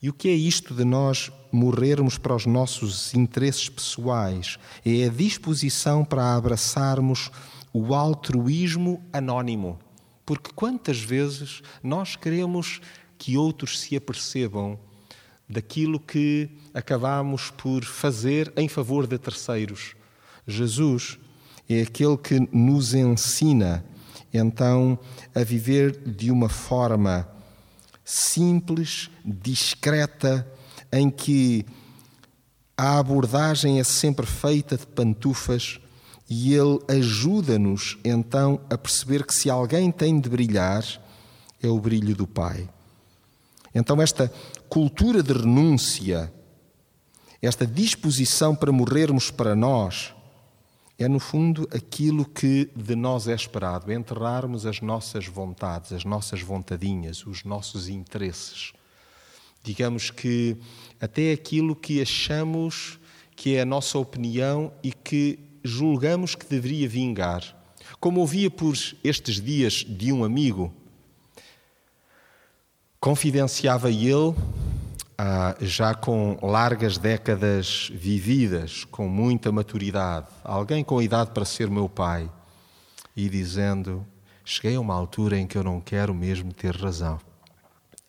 E 0.00 0.08
o 0.08 0.14
que 0.14 0.28
é 0.30 0.34
isto 0.34 0.74
de 0.74 0.82
nós 0.82 1.30
morrermos 1.52 2.16
para 2.16 2.34
os 2.34 2.46
nossos 2.46 3.12
interesses 3.12 3.68
pessoais? 3.68 4.58
É 4.82 5.04
a 5.04 5.10
disposição 5.10 6.06
para 6.06 6.34
abraçarmos 6.34 7.30
o 7.70 7.94
altruísmo 7.94 9.04
anónimo. 9.12 9.78
Porque 10.24 10.52
quantas 10.54 11.00
vezes 11.00 11.60
nós 11.82 12.14
queremos 12.14 12.80
que 13.20 13.36
outros 13.36 13.78
se 13.78 13.94
apercebam 13.94 14.78
daquilo 15.46 16.00
que 16.00 16.48
acabamos 16.72 17.50
por 17.50 17.84
fazer 17.84 18.50
em 18.56 18.66
favor 18.66 19.06
de 19.06 19.18
terceiros. 19.18 19.94
Jesus 20.46 21.18
é 21.68 21.82
aquele 21.82 22.16
que 22.16 22.40
nos 22.50 22.94
ensina, 22.94 23.84
então, 24.32 24.98
a 25.34 25.44
viver 25.44 25.98
de 25.98 26.30
uma 26.30 26.48
forma 26.48 27.28
simples, 28.02 29.10
discreta, 29.22 30.50
em 30.90 31.10
que 31.10 31.66
a 32.74 32.98
abordagem 32.98 33.78
é 33.78 33.84
sempre 33.84 34.24
feita 34.24 34.78
de 34.78 34.86
pantufas 34.86 35.78
e 36.28 36.54
ele 36.54 36.78
ajuda-nos 36.88 37.98
então 38.02 38.60
a 38.70 38.78
perceber 38.78 39.26
que 39.26 39.34
se 39.34 39.50
alguém 39.50 39.92
tem 39.92 40.18
de 40.18 40.28
brilhar, 40.30 40.84
é 41.62 41.68
o 41.68 41.78
brilho 41.78 42.14
do 42.14 42.26
Pai. 42.26 42.66
Então, 43.74 44.00
esta 44.02 44.32
cultura 44.68 45.22
de 45.22 45.32
renúncia, 45.32 46.32
esta 47.40 47.66
disposição 47.66 48.54
para 48.54 48.72
morrermos 48.72 49.30
para 49.30 49.54
nós, 49.54 50.12
é 50.98 51.08
no 51.08 51.18
fundo 51.18 51.66
aquilo 51.72 52.26
que 52.26 52.70
de 52.76 52.94
nós 52.94 53.26
é 53.26 53.34
esperado, 53.34 53.90
é 53.90 53.94
enterrarmos 53.94 54.66
as 54.66 54.82
nossas 54.82 55.26
vontades, 55.26 55.92
as 55.92 56.04
nossas 56.04 56.42
vontadinhas, 56.42 57.24
os 57.26 57.42
nossos 57.42 57.88
interesses. 57.88 58.72
Digamos 59.62 60.10
que 60.10 60.58
até 61.00 61.32
aquilo 61.32 61.74
que 61.74 62.02
achamos 62.02 62.98
que 63.34 63.56
é 63.56 63.62
a 63.62 63.66
nossa 63.66 63.98
opinião 63.98 64.70
e 64.82 64.92
que 64.92 65.38
julgamos 65.64 66.34
que 66.34 66.44
deveria 66.44 66.86
vingar. 66.86 67.56
Como 67.98 68.20
ouvia 68.20 68.50
por 68.50 68.74
estes 69.02 69.40
dias 69.40 69.84
de 69.88 70.12
um 70.12 70.22
amigo 70.22 70.70
Confidenciava 73.00 73.90
ele 73.90 74.34
ah, 75.16 75.56
já 75.58 75.94
com 75.94 76.36
largas 76.42 76.98
décadas 76.98 77.90
vividas, 77.94 78.84
com 78.84 79.08
muita 79.08 79.50
maturidade, 79.50 80.26
alguém 80.44 80.84
com 80.84 81.00
idade 81.00 81.30
para 81.30 81.46
ser 81.46 81.70
meu 81.70 81.88
pai, 81.88 82.30
e 83.16 83.26
dizendo: 83.30 84.06
Cheguei 84.44 84.76
a 84.76 84.80
uma 84.80 84.94
altura 84.94 85.38
em 85.38 85.46
que 85.46 85.56
eu 85.56 85.64
não 85.64 85.80
quero 85.80 86.14
mesmo 86.14 86.52
ter 86.52 86.76
razão, 86.76 87.18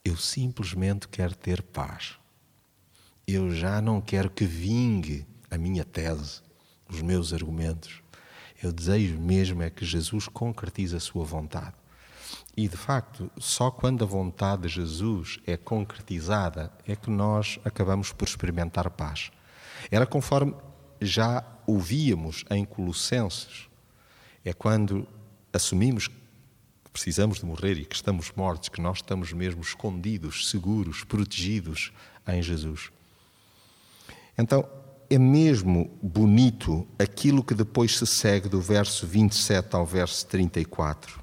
eu 0.03 0.17
simplesmente 0.17 1.07
quero 1.07 1.35
ter 1.35 1.61
paz. 1.61 2.17
Eu 3.25 3.49
já 3.49 3.79
não 3.81 4.01
quero 4.01 4.29
que 4.29 4.43
vingue 4.43 5.25
a 5.49 5.57
minha 5.57 5.85
tese, 5.85 6.41
os 6.89 7.01
meus 7.01 7.31
argumentos. 7.31 8.01
Eu 8.61 8.73
desejo 8.73 9.17
mesmo 9.17 9.63
é 9.63 9.69
que 9.69 9.85
Jesus 9.85 10.27
concretize 10.27 10.93
a 10.93 10.99
sua 10.99 11.23
vontade. 11.23 11.80
E 12.55 12.67
de 12.67 12.75
facto, 12.75 13.31
só 13.37 13.71
quando 13.71 14.03
a 14.03 14.07
vontade 14.07 14.63
de 14.63 14.67
Jesus 14.69 15.39
é 15.47 15.55
concretizada 15.55 16.71
é 16.85 16.95
que 16.95 17.09
nós 17.09 17.59
acabamos 17.63 18.11
por 18.11 18.27
experimentar 18.27 18.89
paz. 18.89 19.31
Era 19.89 20.05
conforme 20.05 20.53
já 20.99 21.43
ouvíamos 21.65 22.43
em 22.49 22.65
Colossenses. 22.65 23.67
É 24.43 24.53
quando 24.53 25.07
assumimos 25.53 26.07
que 26.07 26.91
precisamos 26.91 27.39
de 27.39 27.45
morrer 27.45 27.77
e 27.77 27.85
que 27.85 27.95
estamos 27.95 28.31
mortos, 28.35 28.69
que 28.69 28.81
nós 28.81 28.97
estamos 28.97 29.31
mesmo 29.31 29.61
escondidos, 29.61 30.49
seguros, 30.49 31.03
protegidos 31.03 31.91
em 32.27 32.41
Jesus. 32.43 32.91
Então, 34.37 34.67
é 35.09 35.17
mesmo 35.17 35.91
bonito 36.01 36.87
aquilo 36.97 37.43
que 37.43 37.53
depois 37.53 37.97
se 37.97 38.07
segue 38.07 38.47
do 38.47 38.61
verso 38.61 39.05
27 39.05 39.75
ao 39.75 39.85
verso 39.85 40.25
34. 40.27 41.21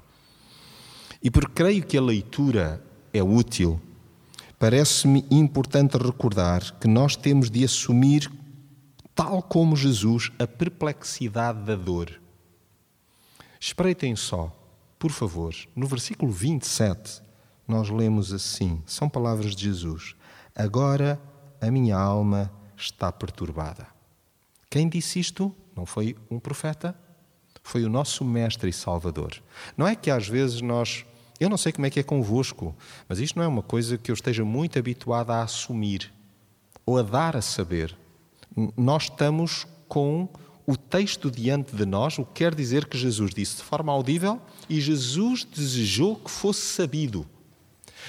E 1.21 1.29
porque 1.29 1.53
creio 1.53 1.85
que 1.85 1.97
a 1.97 2.01
leitura 2.01 2.83
é 3.13 3.21
útil, 3.21 3.79
parece-me 4.57 5.25
importante 5.29 5.97
recordar 5.97 6.79
que 6.79 6.87
nós 6.87 7.15
temos 7.15 7.49
de 7.49 7.63
assumir, 7.63 8.31
tal 9.13 9.41
como 9.41 9.75
Jesus, 9.75 10.31
a 10.39 10.47
perplexidade 10.47 11.63
da 11.63 11.75
dor. 11.75 12.19
Espreitem 13.59 14.15
só, 14.15 14.55
por 14.97 15.11
favor, 15.11 15.53
no 15.75 15.87
versículo 15.87 16.31
27, 16.31 17.21
nós 17.67 17.89
lemos 17.89 18.33
assim: 18.33 18.81
são 18.85 19.09
palavras 19.09 19.55
de 19.55 19.65
Jesus. 19.65 20.15
Agora 20.55 21.21
a 21.61 21.69
minha 21.69 21.97
alma 21.97 22.51
está 22.75 23.11
perturbada. 23.11 23.87
Quem 24.69 24.87
disse 24.87 25.19
isto 25.19 25.53
não 25.75 25.85
foi 25.85 26.15
um 26.29 26.39
profeta, 26.39 26.97
foi 27.69 27.83
o 27.83 27.89
nosso 27.89 28.25
Mestre 28.25 28.71
e 28.71 28.73
Salvador. 28.73 29.31
Não 29.77 29.87
é 29.87 29.95
que 29.95 30.09
às 30.09 30.27
vezes 30.27 30.59
nós. 30.59 31.05
Eu 31.39 31.49
não 31.49 31.57
sei 31.57 31.71
como 31.71 31.85
é 31.85 31.89
que 31.89 31.99
é 31.99 32.03
convosco, 32.03 32.75
mas 33.07 33.19
isto 33.19 33.37
não 33.37 33.45
é 33.45 33.47
uma 33.47 33.61
coisa 33.61 33.95
que 33.95 34.09
eu 34.09 34.13
esteja 34.13 34.43
muito 34.43 34.79
habituado 34.79 35.29
a 35.29 35.43
assumir 35.43 36.11
ou 36.83 36.97
a 36.97 37.03
dar 37.03 37.37
a 37.37 37.41
saber. 37.41 37.95
Nós 38.75 39.03
estamos 39.03 39.67
com 39.87 40.27
o 40.65 40.75
texto 40.75 41.29
diante 41.29 41.75
de 41.75 41.85
nós, 41.85 42.17
o 42.17 42.25
que 42.25 42.43
quer 42.43 42.55
dizer 42.55 42.85
que 42.85 42.97
Jesus 42.97 43.33
disse 43.33 43.57
de 43.57 43.63
forma 43.63 43.91
audível 43.91 44.41
e 44.67 44.81
Jesus 44.81 45.43
desejou 45.45 46.15
que 46.15 46.31
fosse 46.31 46.61
sabido. 46.61 47.25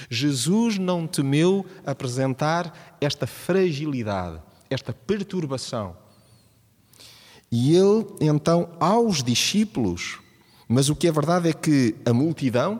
Jesus 0.09 0.79
não 0.79 1.05
temeu 1.05 1.65
apresentar 1.85 2.97
esta 2.99 3.27
fragilidade, 3.27 4.41
esta 4.69 4.91
perturbação. 4.91 6.00
E 7.51 7.75
ele, 7.75 8.05
então, 8.21 8.69
aos 8.79 9.21
discípulos, 9.21 10.19
mas 10.67 10.87
o 10.87 10.95
que 10.95 11.07
é 11.07 11.11
verdade 11.11 11.49
é 11.49 11.53
que 11.53 11.95
a 12.05 12.13
multidão, 12.13 12.79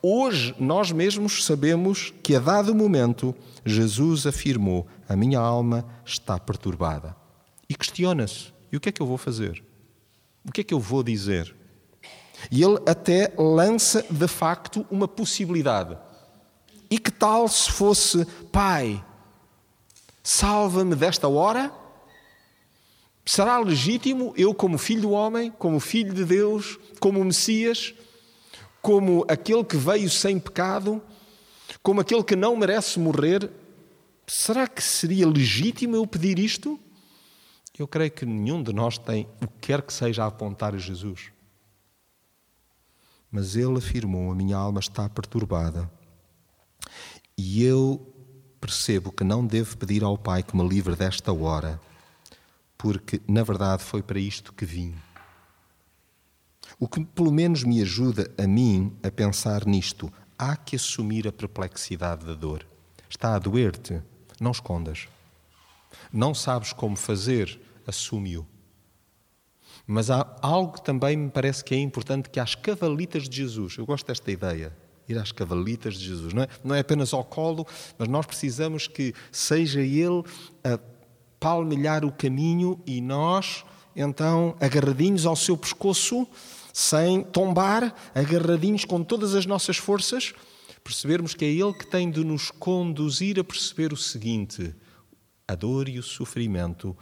hoje 0.00 0.54
nós 0.60 0.92
mesmos 0.92 1.44
sabemos 1.44 2.14
que 2.22 2.36
a 2.36 2.38
dado 2.38 2.72
momento 2.72 3.34
Jesus 3.66 4.26
afirmou: 4.26 4.86
A 5.08 5.16
minha 5.16 5.40
alma 5.40 5.84
está 6.04 6.38
perturbada. 6.38 7.16
E 7.68 7.74
questiona-se: 7.74 8.52
e 8.70 8.76
o 8.76 8.80
que 8.80 8.90
é 8.90 8.92
que 8.92 9.02
eu 9.02 9.06
vou 9.06 9.18
fazer? 9.18 9.62
O 10.44 10.52
que 10.52 10.60
é 10.60 10.64
que 10.64 10.72
eu 10.72 10.78
vou 10.78 11.02
dizer? 11.02 11.54
E 12.50 12.62
ele 12.62 12.78
até 12.86 13.32
lança 13.36 14.04
de 14.08 14.28
facto 14.28 14.86
uma 14.90 15.08
possibilidade. 15.08 15.96
E 16.90 16.98
que 16.98 17.10
tal 17.10 17.48
se 17.48 17.70
fosse, 17.70 18.24
Pai, 18.52 19.04
salva-me 20.22 20.94
desta 20.94 21.28
hora? 21.28 21.72
Será 23.24 23.58
legítimo 23.58 24.34
eu, 24.36 24.54
como 24.54 24.76
filho 24.78 25.02
do 25.02 25.10
homem, 25.10 25.50
como 25.50 25.78
filho 25.78 26.12
de 26.12 26.24
Deus, 26.24 26.78
como 26.98 27.24
Messias, 27.24 27.94
como 28.80 29.24
aquele 29.28 29.64
que 29.64 29.76
veio 29.76 30.10
sem 30.10 30.40
pecado, 30.40 31.00
como 31.82 32.00
aquele 32.00 32.24
que 32.24 32.34
não 32.34 32.56
merece 32.56 32.98
morrer, 32.98 33.50
será 34.26 34.66
que 34.66 34.82
seria 34.82 35.26
legítimo 35.26 35.94
eu 35.94 36.06
pedir 36.06 36.38
isto? 36.38 36.78
Eu 37.78 37.88
creio 37.88 38.10
que 38.10 38.26
nenhum 38.26 38.62
de 38.62 38.72
nós 38.72 38.98
tem 38.98 39.28
o 39.40 39.46
que 39.46 39.68
quer 39.68 39.82
que 39.82 39.92
seja 39.92 40.24
a 40.24 40.26
apontar 40.26 40.74
a 40.74 40.78
Jesus. 40.78 41.32
Mas 43.30 43.56
ele 43.56 43.78
afirmou: 43.78 44.30
A 44.30 44.34
minha 44.34 44.56
alma 44.56 44.80
está 44.80 45.08
perturbada. 45.08 45.90
E 47.36 47.64
eu 47.64 48.14
percebo 48.60 49.10
que 49.10 49.24
não 49.24 49.46
devo 49.46 49.76
pedir 49.78 50.04
ao 50.04 50.18
Pai 50.18 50.42
que 50.42 50.54
me 50.54 50.68
livre 50.68 50.94
desta 50.94 51.32
hora, 51.32 51.80
porque 52.82 53.22
na 53.28 53.44
verdade 53.44 53.80
foi 53.80 54.02
para 54.02 54.18
isto 54.18 54.52
que 54.52 54.64
vim. 54.64 54.92
O 56.80 56.88
que 56.88 57.04
pelo 57.04 57.30
menos 57.30 57.62
me 57.62 57.80
ajuda 57.80 58.28
a 58.36 58.44
mim 58.44 58.92
a 59.04 59.10
pensar 59.10 59.64
nisto, 59.64 60.12
há 60.36 60.56
que 60.56 60.74
assumir 60.74 61.28
a 61.28 61.32
perplexidade 61.32 62.26
da 62.26 62.34
dor. 62.34 62.66
Está 63.08 63.36
a 63.36 63.38
doer-te? 63.38 64.02
Não 64.40 64.50
escondas. 64.50 65.06
Não 66.12 66.34
sabes 66.34 66.72
como 66.72 66.96
fazer? 66.96 67.60
Assume-o. 67.86 68.44
Mas 69.86 70.10
há 70.10 70.36
algo 70.42 70.72
que 70.72 70.82
também 70.82 71.16
me 71.16 71.30
parece 71.30 71.62
que 71.62 71.76
é 71.76 71.78
importante 71.78 72.30
que 72.30 72.40
às 72.40 72.56
cavalitas 72.56 73.28
de 73.28 73.36
Jesus, 73.36 73.78
eu 73.78 73.86
gosto 73.86 74.08
desta 74.08 74.28
ideia, 74.32 74.76
ir 75.08 75.16
às 75.18 75.30
cavalitas 75.30 75.94
de 75.94 76.04
Jesus. 76.06 76.34
Não 76.34 76.42
é, 76.42 76.48
não 76.64 76.74
é 76.74 76.80
apenas 76.80 77.14
ao 77.14 77.24
colo, 77.24 77.64
mas 77.96 78.08
nós 78.08 78.26
precisamos 78.26 78.88
que 78.88 79.14
seja 79.30 79.80
Ele 79.80 80.24
a 80.64 80.80
palmilhar 81.42 82.04
o 82.04 82.12
caminho 82.12 82.80
e 82.86 83.00
nós, 83.00 83.64
então, 83.96 84.54
agarradinhos 84.60 85.26
ao 85.26 85.34
seu 85.34 85.56
pescoço, 85.56 86.24
sem 86.72 87.24
tombar, 87.24 87.92
agarradinhos 88.14 88.84
com 88.84 89.02
todas 89.02 89.34
as 89.34 89.44
nossas 89.44 89.76
forças, 89.76 90.32
percebermos 90.84 91.34
que 91.34 91.44
é 91.44 91.48
Ele 91.48 91.72
que 91.74 91.84
tem 91.84 92.08
de 92.08 92.22
nos 92.22 92.52
conduzir 92.52 93.40
a 93.40 93.44
perceber 93.44 93.92
o 93.92 93.96
seguinte: 93.96 94.72
a 95.48 95.56
dor 95.56 95.88
e 95.88 95.98
o 95.98 96.02
sofrimento 96.02 96.96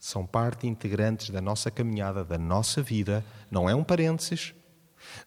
são 0.00 0.26
parte 0.26 0.66
integrantes 0.66 1.30
da 1.30 1.40
nossa 1.40 1.70
caminhada, 1.70 2.24
da 2.24 2.36
nossa 2.36 2.82
vida, 2.82 3.24
não 3.48 3.70
é 3.70 3.74
um 3.74 3.84
parênteses, 3.84 4.52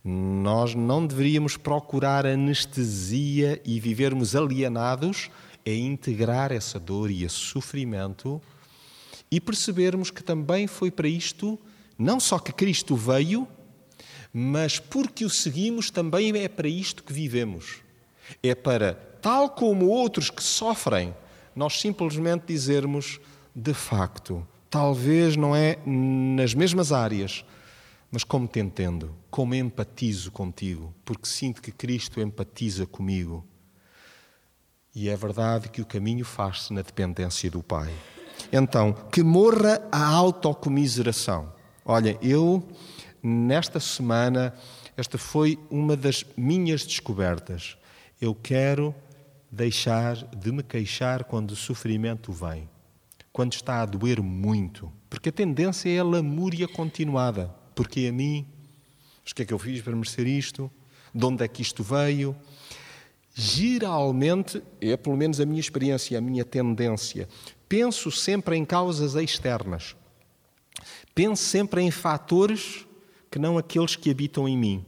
nós 0.03 0.75
não 0.75 1.07
deveríamos 1.07 1.55
procurar 1.55 2.25
anestesia 2.25 3.61
e 3.63 3.79
vivermos 3.79 4.35
alienados, 4.35 5.29
é 5.65 5.75
integrar 5.75 6.51
essa 6.51 6.79
dor 6.79 7.11
e 7.11 7.23
esse 7.23 7.35
sofrimento 7.35 8.41
e 9.31 9.39
percebermos 9.39 10.09
que 10.09 10.23
também 10.23 10.67
foi 10.67 10.89
para 10.89 11.07
isto, 11.07 11.59
não 11.97 12.19
só 12.19 12.39
que 12.39 12.51
Cristo 12.51 12.95
veio, 12.95 13.47
mas 14.33 14.79
porque 14.79 15.25
o 15.25 15.29
seguimos 15.29 15.89
também 15.89 16.35
é 16.37 16.47
para 16.47 16.67
isto 16.67 17.03
que 17.03 17.13
vivemos. 17.13 17.77
É 18.41 18.53
para, 18.55 18.93
tal 19.21 19.49
como 19.49 19.87
outros 19.87 20.29
que 20.29 20.43
sofrem, 20.43 21.15
nós 21.55 21.79
simplesmente 21.79 22.45
dizermos, 22.47 23.19
de 23.55 23.73
facto, 23.73 24.47
talvez 24.69 25.35
não 25.35 25.55
é 25.55 25.77
nas 25.85 26.53
mesmas 26.53 26.91
áreas, 26.91 27.43
mas 28.11 28.23
como 28.23 28.47
te 28.47 28.59
entendo, 28.59 29.15
como 29.29 29.53
empatizo 29.55 30.31
contigo, 30.31 30.93
porque 31.03 31.27
sinto 31.27 31.61
que 31.61 31.71
Cristo 31.71 32.21
empatiza 32.21 32.85
comigo. 32.85 33.45
E 35.01 35.07
é 35.07 35.15
verdade 35.15 35.69
que 35.69 35.81
o 35.81 35.85
caminho 35.85 36.25
faz-se 36.25 36.73
na 36.73 36.81
dependência 36.81 37.49
do 37.49 37.63
Pai. 37.63 37.89
Então, 38.51 38.91
que 38.91 39.23
morra 39.23 39.81
a 39.89 40.05
autocomiseração. 40.05 41.53
Olha, 41.85 42.17
eu, 42.21 42.62
nesta 43.23 43.79
semana, 43.79 44.53
esta 44.97 45.17
foi 45.17 45.57
uma 45.71 45.95
das 45.95 46.25
minhas 46.35 46.85
descobertas. 46.85 47.77
Eu 48.19 48.35
quero 48.35 48.93
deixar 49.49 50.17
de 50.35 50.51
me 50.51 50.62
queixar 50.62 51.23
quando 51.23 51.51
o 51.51 51.55
sofrimento 51.55 52.33
vem, 52.33 52.69
quando 53.31 53.53
está 53.53 53.81
a 53.81 53.85
doer 53.85 54.21
muito, 54.21 54.91
porque 55.09 55.29
a 55.29 55.31
tendência 55.31 55.89
é 55.89 55.99
a 55.99 56.03
lamúria 56.03 56.67
continuada. 56.67 57.49
Porque 57.73 58.05
a 58.07 58.12
mim? 58.12 58.45
O 59.25 59.33
que 59.33 59.43
é 59.43 59.45
que 59.45 59.53
eu 59.53 59.59
fiz 59.59 59.81
para 59.81 59.95
merecer 59.95 60.27
isto? 60.27 60.69
De 61.15 61.25
onde 61.25 61.41
é 61.41 61.47
que 61.47 61.62
isto 61.62 61.83
veio? 61.83 62.35
Geralmente, 63.33 64.61
é 64.81 64.97
pelo 64.97 65.15
menos 65.15 65.39
a 65.39 65.45
minha 65.45 65.59
experiência, 65.59 66.17
a 66.17 66.21
minha 66.21 66.43
tendência, 66.43 67.27
penso 67.67 68.11
sempre 68.11 68.55
em 68.55 68.65
causas 68.65 69.15
externas. 69.15 69.95
Penso 71.13 71.43
sempre 71.43 71.81
em 71.81 71.91
fatores 71.91 72.85
que 73.29 73.39
não 73.39 73.57
aqueles 73.57 73.95
que 73.95 74.09
habitam 74.09 74.47
em 74.47 74.57
mim. 74.57 74.85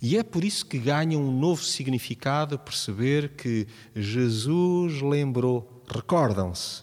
E 0.00 0.16
é 0.16 0.22
por 0.22 0.44
isso 0.44 0.66
que 0.66 0.78
ganha 0.78 1.18
um 1.18 1.38
novo 1.38 1.62
significado 1.62 2.58
perceber 2.58 3.30
que 3.30 3.66
Jesus 3.94 5.02
lembrou, 5.02 5.82
recordam-se, 5.86 6.82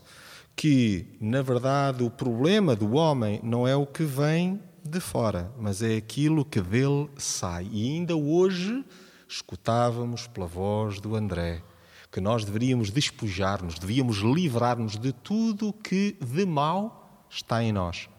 que 0.55 1.05
na 1.19 1.41
verdade 1.41 2.03
o 2.03 2.09
problema 2.09 2.75
do 2.75 2.93
homem 2.93 3.39
não 3.43 3.67
é 3.67 3.75
o 3.75 3.85
que 3.85 4.03
vem 4.03 4.59
de 4.83 4.99
fora, 4.99 5.51
mas 5.57 5.81
é 5.81 5.95
aquilo 5.95 6.45
que 6.45 6.61
dele 6.61 7.09
sai. 7.17 7.67
E 7.71 7.91
ainda 7.91 8.15
hoje 8.15 8.83
escutávamos 9.31 10.27
pela 10.27 10.45
voz 10.45 10.99
do 10.99 11.15
André 11.15 11.63
que 12.11 12.19
nós 12.19 12.43
deveríamos 12.43 12.91
despojar-nos, 12.91 13.79
devíamos 13.79 14.17
livrar-nos 14.17 14.97
de 14.97 15.13
tudo 15.13 15.69
o 15.69 15.73
que 15.73 16.17
de 16.19 16.45
mal 16.45 17.25
está 17.29 17.63
em 17.63 17.71
nós. 17.71 18.09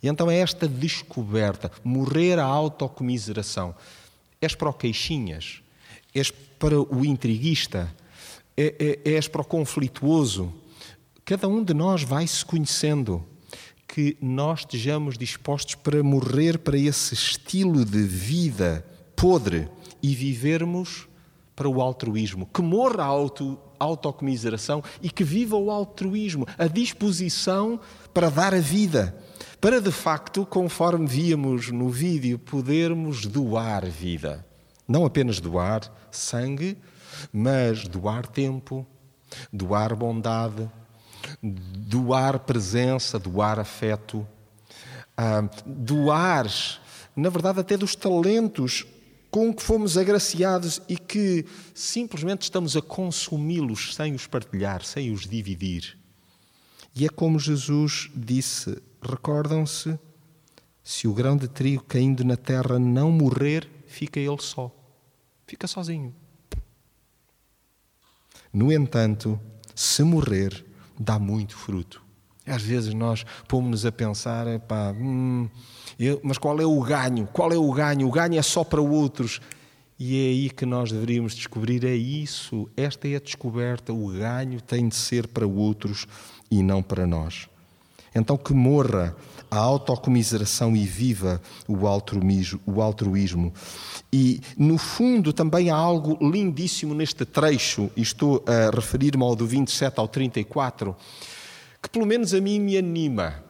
E 0.00 0.06
então 0.06 0.30
é 0.30 0.38
esta 0.38 0.68
descoberta, 0.68 1.70
morrer 1.82 2.38
à 2.38 2.44
autocomiseração. 2.44 3.74
És 4.40 4.54
para 4.54 4.68
o 4.68 4.72
queixinhas, 4.72 5.60
és 6.14 6.30
para 6.30 6.80
o 6.80 7.04
intriguista, 7.04 7.92
é, 8.56 9.00
é, 9.04 9.10
és 9.16 9.26
para 9.26 9.40
o 9.42 9.44
conflituoso. 9.44 10.54
Cada 11.24 11.48
um 11.48 11.64
de 11.64 11.74
nós 11.74 12.04
vai 12.04 12.26
se 12.26 12.44
conhecendo. 12.44 13.26
Que 13.88 14.16
nós 14.20 14.60
estejamos 14.60 15.18
dispostos 15.18 15.74
para 15.74 16.02
morrer 16.02 16.58
para 16.58 16.78
esse 16.78 17.14
estilo 17.14 17.84
de 17.84 18.02
vida 18.02 18.84
podre 19.14 19.68
e 20.04 20.14
vivermos 20.14 21.08
para 21.56 21.66
o 21.66 21.80
altruísmo, 21.80 22.44
que 22.52 22.60
morra 22.60 23.02
a 23.02 23.06
auto, 23.06 23.58
autocomiseração 23.78 24.84
e 25.00 25.08
que 25.08 25.24
viva 25.24 25.56
o 25.56 25.70
altruísmo, 25.70 26.46
a 26.58 26.66
disposição 26.66 27.80
para 28.12 28.28
dar 28.28 28.52
a 28.52 28.60
vida, 28.60 29.16
para 29.62 29.80
de 29.80 29.90
facto, 29.90 30.44
conforme 30.44 31.06
víamos 31.06 31.70
no 31.70 31.88
vídeo, 31.88 32.38
podermos 32.38 33.24
doar 33.24 33.86
vida. 33.86 34.44
Não 34.86 35.06
apenas 35.06 35.40
doar 35.40 35.90
sangue, 36.10 36.76
mas 37.32 37.88
doar 37.88 38.26
tempo, 38.26 38.86
doar 39.50 39.96
bondade, 39.96 40.70
doar 41.42 42.40
presença, 42.40 43.18
doar 43.18 43.58
afeto, 43.58 44.26
ah, 45.16 45.48
doar, 45.64 46.46
na 47.16 47.30
verdade, 47.30 47.60
até 47.60 47.74
dos 47.78 47.96
talentos 47.96 48.84
com 49.34 49.52
que 49.52 49.64
fomos 49.64 49.98
agraciados 49.98 50.80
e 50.88 50.96
que 50.96 51.44
simplesmente 51.74 52.42
estamos 52.42 52.76
a 52.76 52.80
consumi-los 52.80 53.92
sem 53.92 54.14
os 54.14 54.28
partilhar, 54.28 54.84
sem 54.84 55.10
os 55.10 55.26
dividir. 55.26 55.98
E 56.94 57.04
é 57.04 57.08
como 57.08 57.40
Jesus 57.40 58.12
disse: 58.14 58.80
recordam-se, 59.02 59.98
se 60.84 61.08
o 61.08 61.12
grão 61.12 61.36
de 61.36 61.48
trigo 61.48 61.82
caindo 61.82 62.22
na 62.22 62.36
terra 62.36 62.78
não 62.78 63.10
morrer, 63.10 63.68
fica 63.88 64.20
ele 64.20 64.40
só. 64.40 64.70
Fica 65.48 65.66
sozinho. 65.66 66.14
No 68.52 68.70
entanto, 68.70 69.40
se 69.74 70.04
morrer, 70.04 70.64
dá 70.96 71.18
muito 71.18 71.56
fruto. 71.56 72.00
Às 72.46 72.62
vezes 72.62 72.94
nós 72.94 73.24
pomos-nos 73.48 73.84
a 73.84 73.90
pensar, 73.90 74.46
pá, 74.60 74.92
hum, 74.92 75.48
eu, 75.98 76.20
mas 76.22 76.38
qual 76.38 76.60
é 76.60 76.66
o 76.66 76.80
ganho? 76.80 77.28
Qual 77.32 77.52
é 77.52 77.56
o 77.56 77.72
ganho? 77.72 78.08
O 78.08 78.10
ganho 78.10 78.38
é 78.38 78.42
só 78.42 78.64
para 78.64 78.80
outros. 78.80 79.40
E 79.98 80.18
é 80.18 80.28
aí 80.30 80.50
que 80.50 80.66
nós 80.66 80.90
deveríamos 80.90 81.34
descobrir: 81.34 81.84
é 81.84 81.94
isso, 81.94 82.68
esta 82.76 83.06
é 83.06 83.16
a 83.16 83.20
descoberta. 83.20 83.92
O 83.92 84.08
ganho 84.08 84.60
tem 84.60 84.88
de 84.88 84.96
ser 84.96 85.28
para 85.28 85.46
outros 85.46 86.06
e 86.50 86.62
não 86.62 86.82
para 86.82 87.06
nós. 87.06 87.48
Então, 88.14 88.36
que 88.36 88.52
morra 88.52 89.16
a 89.50 89.58
autocomiseração 89.58 90.74
e 90.74 90.84
viva 90.84 91.40
o 91.68 91.86
altruísmo, 91.86 92.60
o 92.64 92.80
altruísmo. 92.80 93.52
E, 94.12 94.40
no 94.56 94.78
fundo, 94.78 95.32
também 95.32 95.70
há 95.70 95.76
algo 95.76 96.16
lindíssimo 96.20 96.94
neste 96.94 97.24
trecho, 97.24 97.90
e 97.96 98.02
estou 98.02 98.44
a 98.46 98.74
referir-me 98.74 99.22
ao 99.22 99.34
do 99.34 99.46
27 99.46 99.98
ao 99.98 100.06
34, 100.06 100.96
que 101.82 101.88
pelo 101.88 102.06
menos 102.06 102.32
a 102.34 102.40
mim 102.40 102.60
me 102.60 102.76
anima 102.76 103.42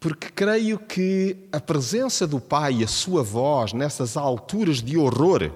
porque 0.00 0.30
creio 0.30 0.78
que 0.78 1.36
a 1.52 1.60
presença 1.60 2.26
do 2.26 2.40
Pai, 2.40 2.82
a 2.82 2.88
sua 2.88 3.22
voz, 3.22 3.74
nessas 3.74 4.16
alturas 4.16 4.82
de 4.82 4.96
horror, 4.96 5.52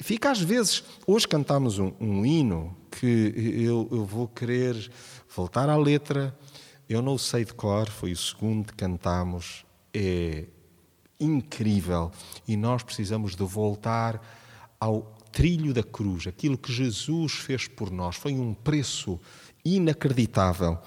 fica 0.00 0.32
às 0.32 0.40
vezes. 0.40 0.82
Hoje 1.06 1.28
cantamos 1.28 1.78
um, 1.78 1.92
um 2.00 2.26
hino 2.26 2.76
que 2.90 3.32
eu, 3.64 3.88
eu, 3.92 4.04
vou 4.04 4.26
querer 4.26 4.90
voltar 5.34 5.68
à 5.68 5.76
letra, 5.76 6.36
eu 6.88 7.00
não 7.00 7.16
sei 7.16 7.44
de 7.44 7.54
cor, 7.54 7.88
foi 7.88 8.10
o 8.10 8.16
segundo 8.16 8.66
que 8.66 8.74
cantamos, 8.74 9.64
é 9.92 10.46
incrível 11.18 12.10
e 12.48 12.56
nós 12.56 12.82
precisamos 12.82 13.36
de 13.36 13.44
voltar 13.44 14.20
ao 14.80 15.14
trilho 15.30 15.72
da 15.72 15.82
cruz, 15.84 16.26
aquilo 16.26 16.58
que 16.58 16.72
Jesus 16.72 17.32
fez 17.32 17.68
por 17.68 17.90
nós, 17.90 18.16
foi 18.16 18.32
um 18.32 18.52
preço 18.52 19.20
inacreditável. 19.64 20.78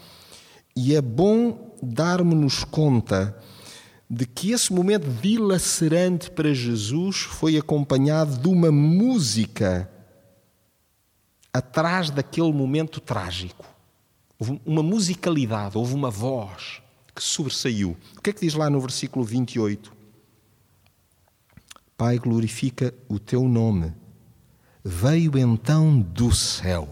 E 0.79 0.93
é 0.93 1.01
bom 1.01 1.75
darmos-nos 1.81 2.63
conta 2.63 3.35
de 4.07 4.27
que 4.27 4.51
esse 4.51 4.71
momento 4.71 5.09
dilacerante 5.09 6.29
para 6.29 6.53
Jesus 6.53 7.17
foi 7.17 7.57
acompanhado 7.57 8.37
de 8.37 8.47
uma 8.47 8.71
música 8.71 9.89
atrás 11.51 12.11
daquele 12.11 12.53
momento 12.53 13.01
trágico. 13.01 13.65
Houve 14.37 14.61
uma 14.63 14.83
musicalidade, 14.83 15.79
houve 15.79 15.95
uma 15.95 16.11
voz 16.11 16.79
que 17.15 17.23
sobressaiu. 17.23 17.97
O 18.15 18.21
que 18.21 18.29
é 18.29 18.33
que 18.33 18.41
diz 18.41 18.53
lá 18.53 18.69
no 18.69 18.79
versículo 18.79 19.25
28? 19.25 19.91
Pai, 21.97 22.19
glorifica 22.19 22.93
o 23.09 23.17
teu 23.17 23.47
nome. 23.49 23.95
Veio 24.85 25.35
então 25.39 25.99
do 25.99 26.31
céu. 26.31 26.87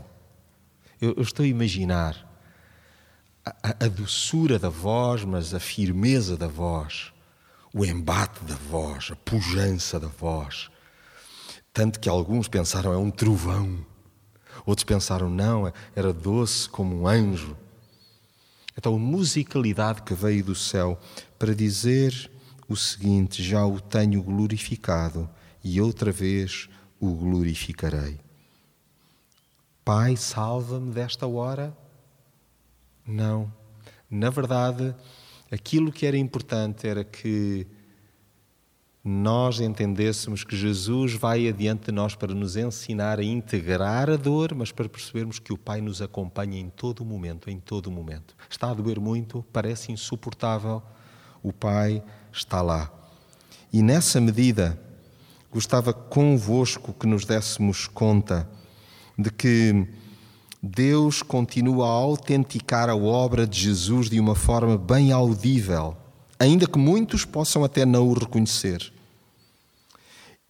Eu, 0.99 1.13
eu 1.15 1.21
estou 1.21 1.43
a 1.43 1.47
imaginar 1.47 2.24
a, 3.45 3.85
a 3.85 3.87
doçura 3.87 4.57
da 4.57 4.69
voz, 4.69 5.23
mas 5.23 5.53
a 5.53 5.59
firmeza 5.59 6.35
da 6.35 6.47
voz, 6.47 7.13
o 7.71 7.85
embate 7.85 8.43
da 8.43 8.55
voz, 8.55 9.09
a 9.11 9.15
pujança 9.15 9.99
da 9.99 10.07
voz. 10.07 10.69
Tanto 11.71 11.99
que 11.99 12.09
alguns 12.09 12.47
pensaram 12.47 12.91
é 12.91 12.97
um 12.97 13.11
trovão, 13.11 13.85
outros 14.65 14.83
pensaram 14.83 15.29
não, 15.29 15.71
era 15.95 16.11
doce 16.11 16.67
como 16.67 17.01
um 17.01 17.07
anjo. 17.07 17.55
Então, 18.77 18.95
a 18.95 18.99
musicalidade 18.99 20.01
que 20.01 20.13
veio 20.13 20.43
do 20.43 20.55
céu 20.55 20.99
para 21.37 21.53
dizer 21.53 22.31
o 22.67 22.75
seguinte: 22.75 23.43
já 23.43 23.65
o 23.65 23.79
tenho 23.79 24.23
glorificado 24.23 25.29
e 25.63 25.79
outra 25.79 26.11
vez 26.11 26.67
o 26.99 27.13
glorificarei. 27.13 28.19
Pai, 29.83 30.15
salva-me 30.17 30.91
desta 30.91 31.27
hora 31.27 31.75
não. 33.05 33.51
Na 34.09 34.29
verdade, 34.29 34.95
aquilo 35.51 35.91
que 35.91 36.05
era 36.05 36.17
importante 36.17 36.87
era 36.87 37.03
que 37.03 37.67
nós 39.07 39.59
entendêssemos 39.59 40.43
que 40.43 40.57
Jesus 40.57 41.13
vai 41.13 41.47
adiante 41.47 41.85
de 41.85 41.91
nós 41.91 42.15
para 42.15 42.33
nos 42.33 42.55
ensinar 42.55 43.19
a 43.19 43.23
integrar 43.23 44.09
a 44.09 44.15
dor, 44.15 44.55
mas 44.55 44.71
para 44.71 44.89
percebermos 44.89 45.37
que 45.37 45.53
o 45.53 45.57
Pai 45.57 45.79
nos 45.79 46.01
acompanha 46.01 46.59
em 46.59 46.69
todo 46.69 47.01
o 47.01 47.05
momento, 47.05 47.47
em 47.47 47.59
todo 47.59 47.85
o 47.85 47.91
momento. 47.91 48.35
Está 48.49 48.71
a 48.71 48.73
doer 48.73 48.99
muito, 48.99 49.45
parece 49.53 49.91
insuportável, 49.91 50.81
o 51.43 51.53
Pai 51.53 52.03
está 52.33 52.63
lá. 52.63 52.91
E 53.71 53.83
nessa 53.83 54.19
medida, 54.19 54.81
gostava 55.51 55.93
convosco 55.93 56.91
que 56.91 57.05
nos 57.05 57.25
dessemos 57.25 57.87
conta 57.87 58.49
de 59.15 59.29
que 59.29 59.87
Deus 60.67 61.21
continua 61.21 61.85
a 61.85 61.91
autenticar 61.91 62.89
a 62.89 62.95
obra 62.95 63.45
de 63.45 63.59
Jesus 63.59 64.09
de 64.09 64.19
uma 64.19 64.33
forma 64.33 64.75
bem 64.75 65.11
audível, 65.11 65.95
ainda 66.39 66.65
que 66.65 66.79
muitos 66.79 67.23
possam 67.23 67.63
até 67.63 67.85
não 67.85 68.07
o 68.07 68.13
reconhecer. 68.13 68.91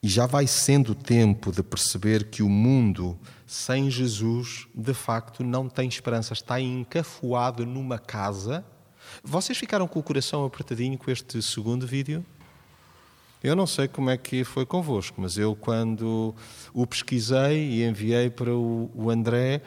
E 0.02 0.08
já 0.08 0.26
vai 0.26 0.48
sendo 0.48 0.96
tempo 0.96 1.52
de 1.52 1.62
perceber 1.62 2.30
que 2.30 2.42
o 2.42 2.48
mundo 2.48 3.20
sem 3.46 3.90
Jesus, 3.90 4.68
de 4.74 4.94
facto, 4.94 5.44
não 5.44 5.68
tem 5.68 5.90
esperança, 5.90 6.32
está 6.32 6.62
encafuado 6.62 7.66
numa 7.66 8.00
casa. 8.00 8.64
Vocês 9.22 9.58
ficaram 9.58 9.86
com 9.86 10.00
o 10.00 10.04
coração 10.04 10.46
apertadinho 10.46 10.98
com 10.98 11.12
este 11.12 11.42
segundo 11.42 11.86
vídeo? 11.86 12.26
Eu 13.44 13.54
não 13.54 13.68
sei 13.68 13.90
como 13.90 14.10
é 14.10 14.16
que 14.16 14.46
foi 14.46 14.66
convosco, 14.66 15.20
mas 15.20 15.38
eu, 15.38 15.58
quando 15.58 16.34
o 16.74 16.88
pesquisei 16.88 17.70
e 17.70 17.84
enviei 17.84 18.30
para 18.30 18.56
o 18.56 19.10
André, 19.10 19.62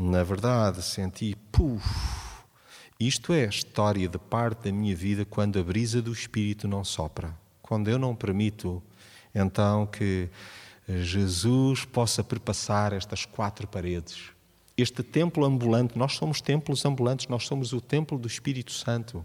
na 0.00 0.22
verdade, 0.22 0.82
senti, 0.82 1.36
puf, 1.52 1.86
isto 2.98 3.34
é 3.34 3.44
a 3.44 3.48
história 3.48 4.08
de 4.08 4.18
parte 4.18 4.64
da 4.64 4.72
minha 4.72 4.96
vida 4.96 5.26
quando 5.26 5.58
a 5.58 5.62
brisa 5.62 6.00
do 6.00 6.10
Espírito 6.10 6.66
não 6.66 6.82
sopra. 6.82 7.36
Quando 7.60 7.88
eu 7.88 7.98
não 7.98 8.14
permito, 8.14 8.82
então, 9.34 9.86
que 9.86 10.30
Jesus 10.88 11.84
possa 11.84 12.24
perpassar 12.24 12.94
estas 12.94 13.26
quatro 13.26 13.68
paredes. 13.68 14.30
Este 14.74 15.02
templo 15.02 15.44
ambulante, 15.44 15.98
nós 15.98 16.14
somos 16.14 16.40
templos 16.40 16.82
ambulantes, 16.86 17.28
nós 17.28 17.46
somos 17.46 17.74
o 17.74 17.80
templo 17.80 18.18
do 18.18 18.26
Espírito 18.26 18.72
Santo. 18.72 19.22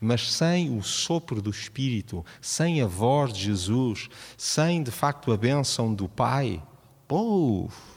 Mas 0.00 0.32
sem 0.32 0.76
o 0.78 0.82
sopro 0.82 1.42
do 1.42 1.50
Espírito, 1.50 2.24
sem 2.40 2.80
a 2.80 2.86
voz 2.86 3.34
de 3.34 3.44
Jesus, 3.44 4.08
sem 4.38 4.82
de 4.82 4.90
facto 4.90 5.30
a 5.30 5.36
bênção 5.36 5.94
do 5.94 6.08
Pai, 6.08 6.62
pouf, 7.06 7.89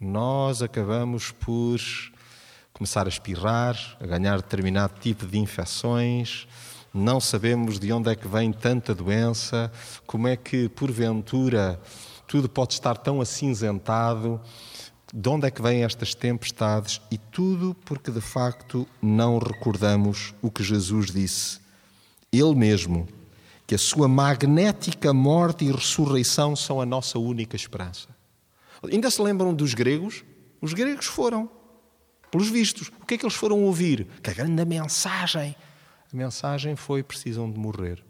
nós 0.00 0.62
acabamos 0.62 1.30
por 1.30 1.78
começar 2.72 3.04
a 3.04 3.10
espirrar, 3.10 3.76
a 4.00 4.06
ganhar 4.06 4.36
determinado 4.36 4.94
tipo 4.98 5.26
de 5.26 5.38
infecções, 5.38 6.48
não 6.92 7.20
sabemos 7.20 7.78
de 7.78 7.92
onde 7.92 8.10
é 8.10 8.16
que 8.16 8.26
vem 8.26 8.50
tanta 8.50 8.94
doença, 8.94 9.70
como 10.06 10.26
é 10.26 10.36
que, 10.36 10.70
porventura, 10.70 11.78
tudo 12.26 12.48
pode 12.48 12.72
estar 12.72 12.96
tão 12.96 13.20
acinzentado, 13.20 14.40
de 15.12 15.28
onde 15.28 15.46
é 15.46 15.50
que 15.50 15.60
vêm 15.60 15.84
estas 15.84 16.14
tempestades 16.14 17.00
e 17.10 17.18
tudo 17.18 17.76
porque 17.84 18.10
de 18.10 18.20
facto 18.20 18.88
não 19.02 19.38
recordamos 19.38 20.32
o 20.40 20.50
que 20.50 20.62
Jesus 20.62 21.10
disse. 21.10 21.60
Ele 22.32 22.54
mesmo, 22.54 23.06
que 23.66 23.74
a 23.74 23.78
sua 23.78 24.08
magnética 24.08 25.12
morte 25.12 25.64
e 25.64 25.72
ressurreição 25.72 26.56
são 26.56 26.80
a 26.80 26.86
nossa 26.86 27.18
única 27.18 27.54
esperança. 27.54 28.08
Ainda 28.82 29.10
se 29.10 29.20
lembram 29.20 29.54
dos 29.54 29.74
gregos? 29.74 30.24
Os 30.60 30.72
gregos 30.72 31.06
foram, 31.06 31.50
pelos 32.30 32.48
vistos. 32.48 32.88
O 33.00 33.06
que 33.06 33.14
é 33.14 33.18
que 33.18 33.24
eles 33.24 33.34
foram 33.34 33.62
ouvir? 33.64 34.06
Que 34.22 34.30
a 34.30 34.34
grande 34.34 34.64
mensagem. 34.64 35.54
A 36.12 36.16
mensagem 36.16 36.76
foi: 36.76 37.02
precisam 37.02 37.50
de 37.50 37.58
morrer. 37.58 38.02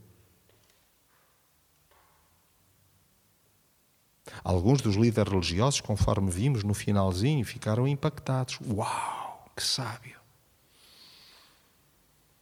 Alguns 4.45 4.81
dos 4.81 4.95
líderes 4.97 5.31
religiosos, 5.31 5.81
conforme 5.81 6.31
vimos 6.31 6.63
no 6.63 6.73
finalzinho, 6.73 7.45
ficaram 7.45 7.87
impactados. 7.87 8.59
Uau, 8.67 9.51
que 9.57 9.63
sábio! 9.63 10.19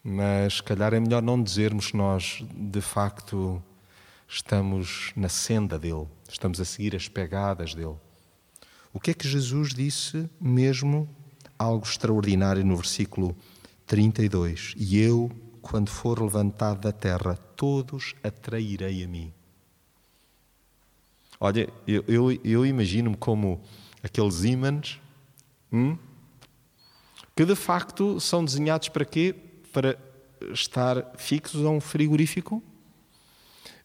Mas, 0.02 0.54
se 0.54 0.62
calhar, 0.62 0.94
é 0.94 1.00
melhor 1.00 1.22
não 1.22 1.42
dizermos 1.42 1.90
que 1.90 1.96
nós, 1.96 2.44
de 2.54 2.80
facto, 2.80 3.62
estamos 4.28 5.12
na 5.16 5.28
senda 5.28 5.78
dele, 5.78 6.06
estamos 6.28 6.60
a 6.60 6.64
seguir 6.64 6.94
as 6.94 7.08
pegadas 7.08 7.74
dele. 7.74 7.96
O 8.98 9.00
que 9.00 9.12
é 9.12 9.14
que 9.14 9.28
Jesus 9.28 9.72
disse, 9.72 10.28
mesmo 10.40 11.08
algo 11.56 11.86
extraordinário 11.86 12.64
no 12.66 12.74
versículo 12.74 13.36
32? 13.86 14.74
E 14.76 14.98
eu, 14.98 15.30
quando 15.62 15.88
for 15.88 16.20
levantado 16.20 16.80
da 16.80 16.90
terra, 16.90 17.36
todos 17.54 18.16
atrairei 18.24 19.04
a 19.04 19.06
mim. 19.06 19.32
Olha, 21.38 21.72
eu, 21.86 22.02
eu, 22.08 22.32
eu 22.42 22.66
imagino-me 22.66 23.16
como 23.16 23.60
aqueles 24.02 24.42
ímãs 24.42 25.00
hum, 25.72 25.96
que 27.36 27.44
de 27.44 27.54
facto 27.54 28.18
são 28.18 28.44
desenhados 28.44 28.88
para 28.88 29.04
quê? 29.04 29.32
Para 29.72 29.96
estar 30.52 31.12
fixos 31.16 31.64
a 31.64 31.70
um 31.70 31.80
frigorífico. 31.80 32.60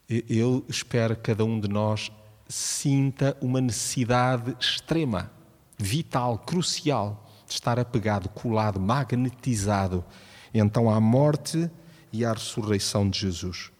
Eu 0.08 0.66
espero 0.68 1.16
cada 1.16 1.44
um 1.44 1.60
de 1.60 1.68
nós 1.68 2.10
sinta 2.48 3.36
uma 3.40 3.60
necessidade 3.60 4.56
extrema, 4.60 5.30
vital, 5.78 6.38
crucial, 6.38 7.28
de 7.46 7.54
estar 7.54 7.78
apegado, 7.78 8.28
colado, 8.28 8.80
magnetizado, 8.80 10.04
então 10.52 10.90
à 10.90 11.00
morte 11.00 11.70
e 12.12 12.24
à 12.24 12.32
ressurreição 12.32 13.08
de 13.08 13.18
Jesus. 13.18 13.70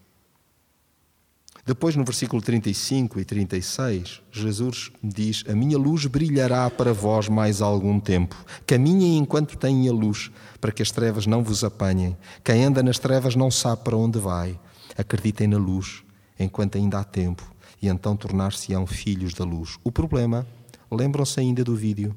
Depois, 1.67 1.97
no 1.97 2.05
versículo 2.05 2.43
35 2.43 3.19
e 3.21 3.25
36, 3.25 4.21
Jesus 4.31 4.93
diz: 5.03 5.45
A 5.49 5.55
minha 5.55 5.79
luz 5.79 6.05
brilhará 6.05 6.69
para 6.69 6.93
vós 6.93 7.27
mais 7.27 7.63
algum 7.63 7.99
tempo. 7.99 8.37
Caminhem 8.67 9.17
enquanto 9.17 9.57
têm 9.57 9.89
a 9.89 9.93
luz, 9.93 10.31
para 10.61 10.73
que 10.73 10.83
as 10.83 10.91
trevas 10.91 11.27
não 11.27 11.43
vos 11.43 11.65
apanhem. 11.65 12.19
Quem 12.43 12.65
anda 12.65 12.83
nas 12.83 12.99
trevas 12.99 13.35
não 13.35 13.51
sabe 13.51 13.83
para 13.83 13.97
onde 13.97 14.19
vai. 14.19 14.61
Acreditem 14.99 15.47
na 15.47 15.57
luz, 15.57 16.05
enquanto 16.39 16.77
ainda 16.77 16.99
há 16.99 17.05
tempo, 17.05 17.54
e 17.85 17.89
então 17.89 18.17
tornar-se-ão 18.17 18.87
filhos 18.87 19.35
da 19.35 19.45
luz. 19.45 19.79
O 19.85 19.93
problema, 19.93 20.47
lembram-se 20.91 21.39
ainda 21.39 21.63
do 21.63 21.77
vídeo, 21.77 22.17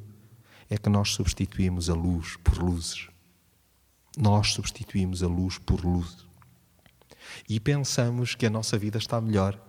é 0.69 0.77
que 0.77 0.87
nós 0.89 1.09
substituímos 1.09 1.89
a 1.89 1.93
luz 1.93 2.37
por 2.37 2.57
luzes. 2.57 3.09
Nós 4.17 4.53
substituímos 4.53 5.21
a 5.21 5.27
luz 5.27 5.57
por 5.57 5.83
luzes 5.83 6.25
e 7.49 7.59
pensamos 7.59 8.33
que 8.33 8.45
a 8.45 8.49
nossa 8.49 8.77
vida 8.77 8.97
está 8.97 9.19
melhor, 9.19 9.59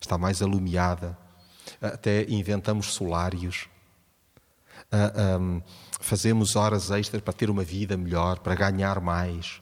está 0.00 0.16
mais 0.16 0.40
alumiada. 0.40 1.16
Até 1.80 2.24
inventamos 2.30 2.86
solários, 2.94 3.68
fazemos 6.00 6.56
horas 6.56 6.90
extras 6.90 7.22
para 7.22 7.34
ter 7.34 7.50
uma 7.50 7.62
vida 7.62 7.98
melhor, 7.98 8.38
para 8.38 8.54
ganhar 8.54 8.98
mais. 9.00 9.60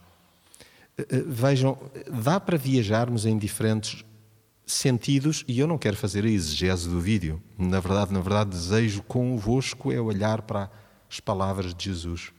Vejam, 1.26 1.76
dá 2.22 2.38
para 2.38 2.56
viajarmos 2.56 3.26
em 3.26 3.36
diferentes 3.36 4.04
sentidos 4.66 5.44
e 5.46 5.58
eu 5.58 5.66
não 5.66 5.78
quero 5.78 5.96
fazer 5.96 6.24
a 6.24 6.28
exegese 6.28 6.88
do 6.88 7.00
vídeo. 7.00 7.42
Na 7.58 7.80
verdade, 7.80 8.12
na 8.12 8.20
verdade, 8.20 8.50
desejo 8.50 9.02
convosco 9.02 9.92
é 9.92 10.00
olhar 10.00 10.42
para 10.42 10.70
as 11.10 11.20
palavras 11.20 11.74
de 11.74 11.84
Jesus. 11.84 12.32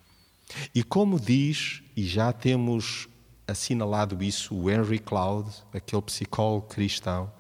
E 0.74 0.84
como 0.84 1.20
diz, 1.20 1.82
e 1.96 2.04
já 2.06 2.32
temos 2.32 3.08
assinalado 3.48 4.24
isso 4.24 4.56
o 4.56 4.70
Henry 4.70 5.00
Cloud, 5.00 5.50
aquele 5.74 6.02
psicólogo 6.02 6.68
cristão, 6.68 7.32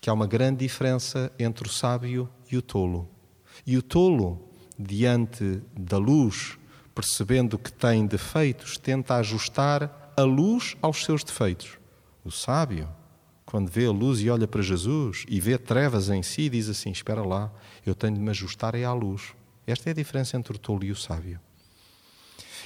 que 0.00 0.08
há 0.08 0.12
uma 0.12 0.26
grande 0.26 0.58
diferença 0.58 1.32
entre 1.38 1.68
o 1.68 1.70
sábio 1.70 2.28
e 2.50 2.56
o 2.56 2.62
tolo. 2.62 3.08
E 3.66 3.76
o 3.76 3.82
tolo, 3.82 4.48
diante 4.78 5.62
da 5.76 5.98
luz, 5.98 6.58
percebendo 6.94 7.58
que 7.58 7.72
tem 7.72 8.06
defeitos, 8.06 8.76
tenta 8.76 9.16
ajustar 9.16 10.12
a 10.16 10.22
luz 10.22 10.76
aos 10.82 11.04
seus 11.04 11.22
defeitos. 11.22 11.78
O 12.24 12.30
sábio, 12.30 12.88
quando 13.50 13.68
vê 13.68 13.86
a 13.86 13.90
luz 13.90 14.20
e 14.20 14.30
olha 14.30 14.46
para 14.46 14.62
Jesus 14.62 15.24
e 15.28 15.40
vê 15.40 15.58
trevas 15.58 16.08
em 16.08 16.22
si, 16.22 16.48
diz 16.48 16.68
assim: 16.68 16.90
Espera 16.90 17.22
lá, 17.22 17.52
eu 17.84 17.94
tenho 17.94 18.14
de 18.14 18.20
me 18.20 18.30
ajustar 18.30 18.76
à 18.76 18.92
luz. 18.92 19.34
Esta 19.66 19.90
é 19.90 19.92
a 19.92 19.94
diferença 19.94 20.36
entre 20.36 20.54
o 20.54 20.58
tolo 20.58 20.84
e 20.84 20.92
o 20.92 20.96
sábio. 20.96 21.40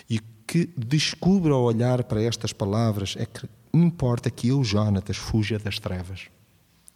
E 0.09 0.21
que 0.47 0.67
descubra 0.77 1.55
ao 1.55 1.63
olhar 1.63 2.05
para 2.05 2.23
estas 2.23 2.53
palavras 2.53 3.15
é 3.19 3.25
que 3.25 3.49
importa 3.73 4.31
que 4.31 4.49
eu, 4.49 4.63
Jonatas, 4.63 5.17
fuja 5.17 5.59
das 5.59 5.79
trevas. 5.79 6.29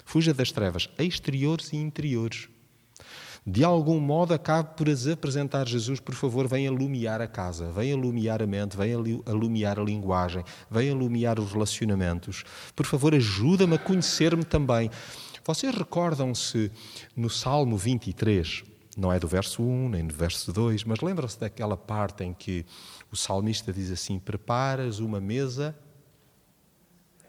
Fuja 0.04 0.34
das 0.34 0.52
trevas 0.52 0.90
exteriores 0.98 1.72
e 1.72 1.76
interiores. 1.76 2.48
De 3.50 3.64
algum 3.64 3.98
modo 3.98 4.34
acabe 4.34 4.76
por 4.76 4.90
as 4.90 5.06
apresentar 5.06 5.66
Jesus, 5.66 5.98
por 6.00 6.14
favor, 6.14 6.46
venha 6.46 6.68
alumiar 6.68 7.22
a 7.22 7.26
casa, 7.26 7.72
venha 7.72 7.94
alumiar 7.94 8.42
a 8.42 8.46
mente, 8.46 8.76
venha 8.76 8.98
alumiar 9.24 9.80
a 9.80 9.82
linguagem, 9.82 10.44
venha 10.70 10.92
alumiar 10.92 11.40
os 11.40 11.50
relacionamentos. 11.50 12.44
Por 12.76 12.84
favor, 12.84 13.14
ajuda-me 13.14 13.76
a 13.76 13.78
conhecer-me 13.78 14.44
também. 14.44 14.90
Vocês 15.42 15.74
recordam-se 15.74 16.70
no 17.16 17.30
Salmo 17.30 17.78
23, 17.78 18.64
não 18.98 19.10
é 19.10 19.18
do 19.18 19.26
verso 19.26 19.62
1 19.62 19.88
nem 19.88 20.06
do 20.06 20.14
verso 20.14 20.52
2, 20.52 20.84
mas 20.84 21.00
lembram-se 21.00 21.40
daquela 21.40 21.74
parte 21.74 22.22
em 22.24 22.34
que 22.34 22.66
o 23.10 23.16
salmista 23.16 23.72
diz 23.72 23.90
assim: 23.90 24.18
Preparas 24.18 24.98
uma 24.98 25.22
mesa, 25.22 25.74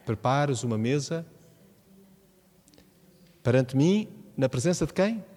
preparas 0.05 0.65
uma 0.65 0.77
mesa 0.77 1.25
perante 3.41 3.77
mim, 3.77 4.09
na 4.35 4.49
presença 4.49 4.85
de 4.85 4.93
quem? 4.93 5.28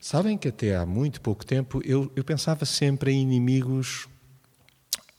Sabem 0.00 0.38
que 0.38 0.48
até 0.48 0.74
há 0.74 0.86
muito 0.86 1.20
pouco 1.20 1.44
tempo 1.44 1.82
eu, 1.84 2.10
eu 2.16 2.24
pensava 2.24 2.64
sempre 2.64 3.12
em 3.12 3.20
inimigos 3.20 4.08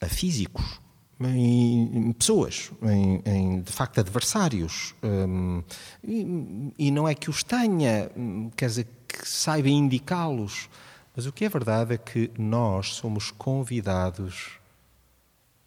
físicos, 0.09 0.81
em 1.19 2.11
pessoas, 2.13 2.71
em, 2.81 3.21
em, 3.23 3.61
de 3.61 3.71
facto 3.71 3.99
adversários. 3.99 4.95
Um, 5.03 5.61
e, 6.03 6.73
e, 6.79 6.91
não 6.91 7.07
é 7.07 7.13
que 7.13 7.29
os 7.29 7.43
tenha, 7.43 8.09
quer 8.55 8.65
dizer, 8.65 8.87
que 9.07 9.29
saiba 9.29 9.69
indicá-los. 9.69 10.67
Mas 11.15 11.27
o 11.27 11.31
que 11.31 11.45
é 11.45 11.49
verdade 11.49 11.93
é 11.93 11.97
que 11.99 12.31
nós 12.35 12.95
somos 12.95 13.29
convidados, 13.29 14.59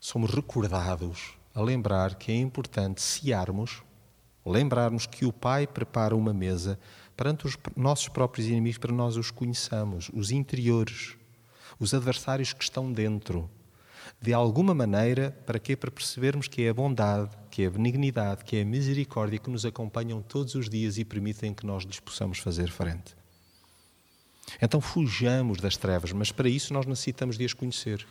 somos 0.00 0.34
recordados 0.34 1.34
a 1.54 1.60
lembrar 1.60 2.16
que 2.16 2.32
é 2.32 2.36
importante 2.36 3.00
searmos, 3.00 3.80
lembrarmos 4.44 5.06
que 5.06 5.24
o 5.24 5.32
Pai 5.32 5.68
prepara 5.68 6.16
uma 6.16 6.34
mesa 6.34 6.80
perante 7.16 7.46
os 7.46 7.56
nossos 7.76 8.08
próprios 8.08 8.46
inimigos 8.46 8.78
para 8.78 8.92
nós 8.92 9.16
os 9.16 9.30
conheçamos, 9.30 10.10
os 10.12 10.30
interiores, 10.30 11.16
os 11.78 11.94
adversários 11.94 12.52
que 12.52 12.62
estão 12.62 12.92
dentro. 12.92 13.48
De 14.20 14.32
alguma 14.32 14.74
maneira, 14.74 15.30
para 15.46 15.58
quê? 15.58 15.76
Para 15.76 15.90
percebermos 15.90 16.48
que 16.48 16.62
é 16.62 16.68
a 16.68 16.74
bondade, 16.74 17.30
que 17.50 17.62
é 17.62 17.66
a 17.66 17.70
benignidade, 17.70 18.44
que 18.44 18.56
é 18.56 18.62
a 18.62 18.64
misericórdia 18.64 19.38
que 19.38 19.50
nos 19.50 19.64
acompanham 19.64 20.20
todos 20.20 20.54
os 20.54 20.68
dias 20.68 20.98
e 20.98 21.04
permitem 21.04 21.54
que 21.54 21.66
nós 21.66 21.84
lhes 21.84 22.00
possamos 22.00 22.38
fazer 22.38 22.70
frente. 22.70 23.16
Então 24.60 24.80
fujamos 24.80 25.58
das 25.58 25.76
trevas, 25.76 26.12
mas 26.12 26.30
para 26.30 26.48
isso 26.48 26.72
nós 26.72 26.86
necessitamos 26.86 27.38
de 27.38 27.44
as 27.44 27.52
conhecer. 27.52 28.06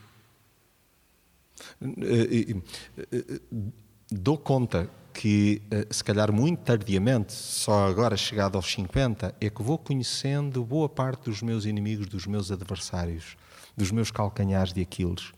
Eh, 4.12 4.16
eh, 4.16 4.16
eh, 4.16 4.20
dou 4.20 4.38
conta 4.38 4.90
que, 5.14 5.62
se 5.92 6.04
calhar 6.04 6.32
muito 6.32 6.60
tardiamente, 6.62 7.34
só 7.34 7.88
agora 7.88 8.18
chegado 8.18 8.56
aos 8.56 8.72
50, 8.72 9.36
é 9.40 9.50
que 9.50 9.62
vou 9.62 9.78
conhecendo 9.78 10.64
boa 10.64 10.90
parte 10.90 11.26
dos 11.26 11.42
meus 11.42 11.66
inimigos, 11.66 12.08
dos 12.08 12.26
meus 12.26 12.52
adversários, 12.52 13.38
dos 13.78 13.92
meus 13.92 14.10
calcanhares 14.10 14.74
de 14.74 14.82
Aquiles. 14.82 15.32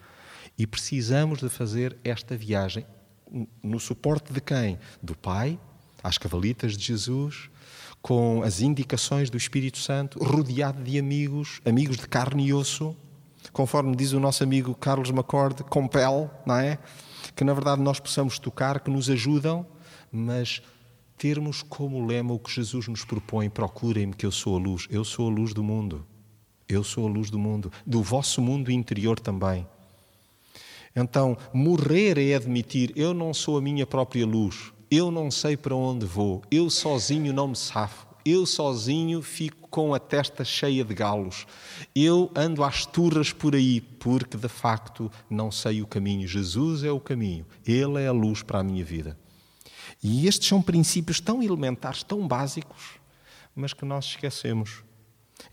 E 0.58 0.66
precisamos 0.66 1.40
de 1.40 1.50
fazer 1.50 1.98
esta 2.04 2.38
viagem 2.38 2.86
no 3.62 3.80
suporte 3.80 4.32
de 4.32 4.40
quem? 4.40 4.80
Do 5.02 5.16
Pai, 5.16 5.60
às 6.02 6.18
cavalitas 6.18 6.78
de 6.78 6.86
Jesus, 6.86 7.50
com 8.02 8.44
as 8.44 8.62
indicações 8.62 9.30
do 9.30 9.38
Espírito 9.38 9.80
Santo, 9.80 10.24
rodeado 10.24 10.84
de 10.84 11.00
amigos, 11.00 11.60
amigos 11.66 11.98
de 11.98 12.08
carne 12.08 12.46
e 12.48 12.54
osso, 12.54 12.96
conforme 13.52 13.96
diz 13.96 14.14
o 14.14 14.20
nosso 14.20 14.44
amigo 14.44 14.76
Carlos 14.76 15.10
MacCord, 15.12 15.64
com 15.64 15.88
pele, 15.88 16.30
não 16.46 16.56
é? 16.56 16.78
Que 17.36 17.44
na 17.44 17.54
verdade 17.54 17.82
nós 17.82 18.00
possamos 18.00 18.40
tocar, 18.40 18.80
que 18.80 18.90
nos 18.90 19.10
ajudam, 19.10 19.66
mas 20.12 20.62
termos 21.18 21.62
como 21.62 22.06
lema 22.06 22.34
o 22.34 22.40
que 22.40 22.52
Jesus 22.52 22.88
nos 22.88 23.04
propõe: 23.04 23.50
procurem-me 23.50 24.14
que 24.14 24.26
eu 24.26 24.32
sou 24.32 24.56
a 24.56 24.60
luz. 24.60 24.88
Eu 24.90 25.04
sou 25.04 25.30
a 25.30 25.32
luz 25.32 25.54
do 25.54 25.64
mundo. 25.64 26.06
Eu 26.68 26.84
sou 26.84 27.08
a 27.08 27.10
luz 27.10 27.30
do 27.30 27.38
mundo, 27.38 27.72
do 27.86 28.02
vosso 28.02 28.42
mundo 28.42 28.72
interior 28.72 29.20
também. 29.20 29.68
Então, 30.96 31.38
morrer 31.54 32.18
é 32.18 32.34
admitir: 32.34 32.92
eu 32.96 33.14
não 33.14 33.34
sou 33.34 33.58
a 33.58 33.62
minha 33.62 33.86
própria 33.86 34.26
luz, 34.26 34.72
eu 34.90 35.12
não 35.12 35.30
sei 35.30 35.56
para 35.56 35.76
onde 35.76 36.06
vou, 36.06 36.42
eu 36.50 36.70
sozinho 36.70 37.34
não 37.34 37.50
me 37.50 37.56
safo, 37.56 38.05
eu 38.26 38.46
sozinho 38.46 39.22
fico 39.22 39.68
com 39.70 39.94
a 39.94 40.00
testa 40.00 40.44
cheia 40.44 40.84
de 40.84 40.94
galos, 40.96 41.46
eu 41.96 42.32
ando 42.36 42.64
às 42.64 42.86
turras 42.86 43.32
por 43.32 43.54
aí, 43.54 43.80
porque 43.80 44.36
de 44.36 44.48
facto 44.48 45.12
não 45.30 45.52
sei 45.52 45.82
o 45.82 45.88
caminho. 45.88 46.28
Jesus 46.28 46.84
é 46.84 46.92
o 46.92 47.00
caminho, 47.00 47.46
Ele 47.66 48.02
é 48.02 48.08
a 48.08 48.12
luz 48.12 48.42
para 48.42 48.60
a 48.60 48.64
minha 48.64 48.84
vida. 48.84 49.16
E 50.02 50.28
estes 50.28 50.48
são 50.48 50.62
princípios 50.62 51.20
tão 51.20 51.44
elementares, 51.44 52.04
tão 52.04 52.28
básicos, 52.28 53.00
mas 53.56 53.74
que 53.74 53.86
nós 53.86 54.06
esquecemos. 54.06 54.84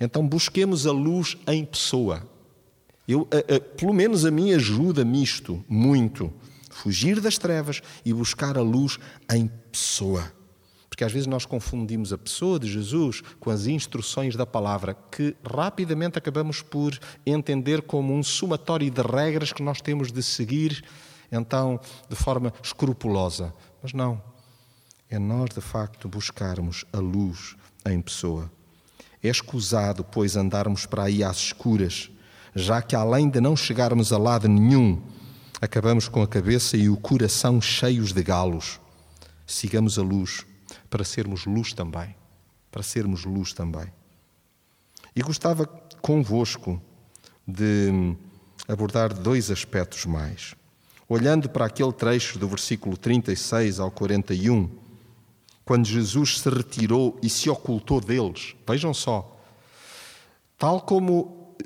Então 0.00 0.26
busquemos 0.26 0.86
a 0.86 0.92
luz 0.92 1.36
em 1.46 1.64
pessoa. 1.64 2.26
Eu, 3.06 3.28
a, 3.30 3.56
a, 3.56 3.60
pelo 3.60 3.92
menos 3.92 4.24
a 4.24 4.30
mim 4.30 4.52
ajuda-me 4.52 5.22
isto 5.22 5.62
muito. 5.68 6.32
Fugir 6.70 7.20
das 7.20 7.36
trevas 7.36 7.82
e 8.04 8.12
buscar 8.14 8.56
a 8.56 8.62
luz 8.62 8.98
em 9.30 9.50
pessoa. 9.70 10.32
Porque 10.92 11.04
às 11.04 11.10
vezes 11.10 11.26
nós 11.26 11.46
confundimos 11.46 12.12
a 12.12 12.18
pessoa 12.18 12.60
de 12.60 12.70
Jesus 12.70 13.22
com 13.40 13.48
as 13.48 13.66
instruções 13.66 14.36
da 14.36 14.44
palavra, 14.44 14.94
que 15.10 15.34
rapidamente 15.42 16.18
acabamos 16.18 16.60
por 16.60 16.98
entender 17.24 17.80
como 17.80 18.14
um 18.14 18.22
somatório 18.22 18.90
de 18.90 19.00
regras 19.00 19.54
que 19.54 19.62
nós 19.62 19.80
temos 19.80 20.12
de 20.12 20.22
seguir, 20.22 20.84
então, 21.32 21.80
de 22.10 22.14
forma 22.14 22.52
escrupulosa. 22.62 23.54
Mas 23.82 23.94
não. 23.94 24.22
É 25.08 25.18
nós, 25.18 25.54
de 25.54 25.62
facto, 25.62 26.10
buscarmos 26.10 26.84
a 26.92 26.98
luz 26.98 27.56
em 27.86 27.98
pessoa. 28.02 28.52
É 29.22 29.28
escusado, 29.28 30.04
pois, 30.04 30.36
andarmos 30.36 30.84
para 30.84 31.04
aí 31.04 31.24
às 31.24 31.38
escuras, 31.38 32.10
já 32.54 32.82
que 32.82 32.94
além 32.94 33.30
de 33.30 33.40
não 33.40 33.56
chegarmos 33.56 34.12
a 34.12 34.18
lado 34.18 34.46
nenhum, 34.46 35.00
acabamos 35.58 36.06
com 36.06 36.20
a 36.20 36.28
cabeça 36.28 36.76
e 36.76 36.90
o 36.90 36.98
coração 36.98 37.62
cheios 37.62 38.12
de 38.12 38.22
galos. 38.22 38.78
Sigamos 39.46 39.98
a 39.98 40.02
luz 40.02 40.44
para 40.92 41.04
sermos 41.04 41.46
luz 41.46 41.72
também, 41.72 42.14
para 42.70 42.82
sermos 42.82 43.24
luz 43.24 43.54
também. 43.54 43.90
E 45.16 45.22
gostava 45.22 45.64
convosco 46.02 46.78
de 47.48 48.14
abordar 48.68 49.14
dois 49.14 49.50
aspectos 49.50 50.04
mais. 50.04 50.54
Olhando 51.08 51.48
para 51.48 51.64
aquele 51.64 51.94
trecho 51.94 52.38
do 52.38 52.46
versículo 52.46 52.94
36 52.98 53.80
ao 53.80 53.90
41, 53.90 54.68
quando 55.64 55.86
Jesus 55.86 56.40
se 56.40 56.50
retirou 56.50 57.18
e 57.22 57.30
se 57.30 57.48
ocultou 57.48 57.98
deles. 57.98 58.54
Vejam 58.68 58.92
só. 58.92 59.40
Tal 60.58 60.82
como 60.82 61.56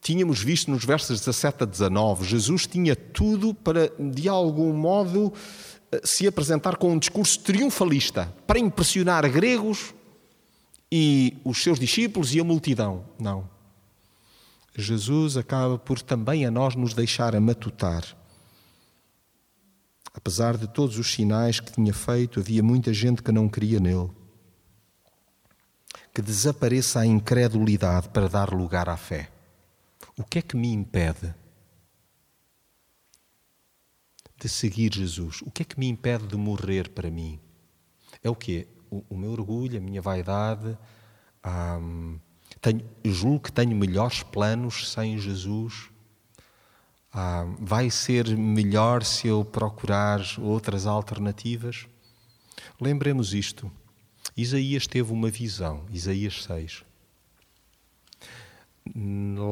tínhamos 0.00 0.40
visto 0.40 0.70
nos 0.70 0.84
versos 0.84 1.18
17 1.18 1.64
a 1.64 1.66
19, 1.66 2.24
Jesus 2.24 2.68
tinha 2.68 2.94
tudo 2.94 3.52
para, 3.52 3.90
de 3.98 4.28
algum 4.28 4.72
modo, 4.72 5.32
se 6.04 6.26
apresentar 6.26 6.76
com 6.76 6.92
um 6.92 6.98
discurso 6.98 7.40
triunfalista 7.40 8.32
para 8.46 8.58
impressionar 8.58 9.28
gregos 9.30 9.94
e 10.90 11.36
os 11.44 11.62
seus 11.62 11.78
discípulos 11.78 12.34
e 12.34 12.40
a 12.40 12.44
multidão. 12.44 13.04
Não. 13.18 13.48
Jesus 14.76 15.36
acaba 15.36 15.78
por 15.78 16.00
também 16.00 16.46
a 16.46 16.50
nós 16.50 16.74
nos 16.74 16.94
deixar 16.94 17.34
a 17.34 17.40
matutar 17.40 18.04
Apesar 20.14 20.56
de 20.56 20.66
todos 20.66 20.98
os 20.98 21.12
sinais 21.12 21.60
que 21.60 21.72
tinha 21.72 21.94
feito, 21.94 22.40
havia 22.40 22.62
muita 22.62 22.92
gente 22.92 23.22
que 23.22 23.30
não 23.30 23.48
cria 23.48 23.78
nele. 23.78 24.10
Que 26.12 26.20
desapareça 26.20 27.00
a 27.00 27.06
incredulidade 27.06 28.08
para 28.08 28.28
dar 28.28 28.52
lugar 28.52 28.88
à 28.88 28.96
fé. 28.96 29.30
O 30.18 30.24
que 30.24 30.40
é 30.40 30.42
que 30.42 30.56
me 30.56 30.72
impede 30.72 31.32
de 34.40 34.48
seguir 34.48 34.92
Jesus? 34.94 35.42
O 35.42 35.50
que 35.50 35.62
é 35.62 35.64
que 35.64 35.78
me 35.78 35.86
impede 35.86 36.26
de 36.26 36.36
morrer 36.36 36.88
para 36.88 37.10
mim? 37.10 37.38
É 38.22 38.30
o 38.30 38.34
quê? 38.34 38.66
O, 38.90 39.04
o 39.10 39.16
meu 39.16 39.32
orgulho, 39.32 39.78
a 39.78 39.80
minha 39.80 40.00
vaidade. 40.00 40.76
Hum, 41.46 42.18
tenho, 42.60 42.82
julgo 43.04 43.44
que 43.44 43.52
tenho 43.52 43.76
melhores 43.76 44.22
planos 44.22 44.90
sem 44.90 45.18
Jesus. 45.18 45.90
Ah, 47.12 47.44
vai 47.58 47.90
ser 47.90 48.36
melhor 48.36 49.04
se 49.04 49.28
eu 49.28 49.44
procurar 49.44 50.20
outras 50.38 50.86
alternativas? 50.86 51.86
Lembremos 52.80 53.34
isto. 53.34 53.70
Isaías 54.36 54.86
teve 54.86 55.12
uma 55.12 55.30
visão, 55.30 55.84
Isaías 55.90 56.44
6. 56.44 56.84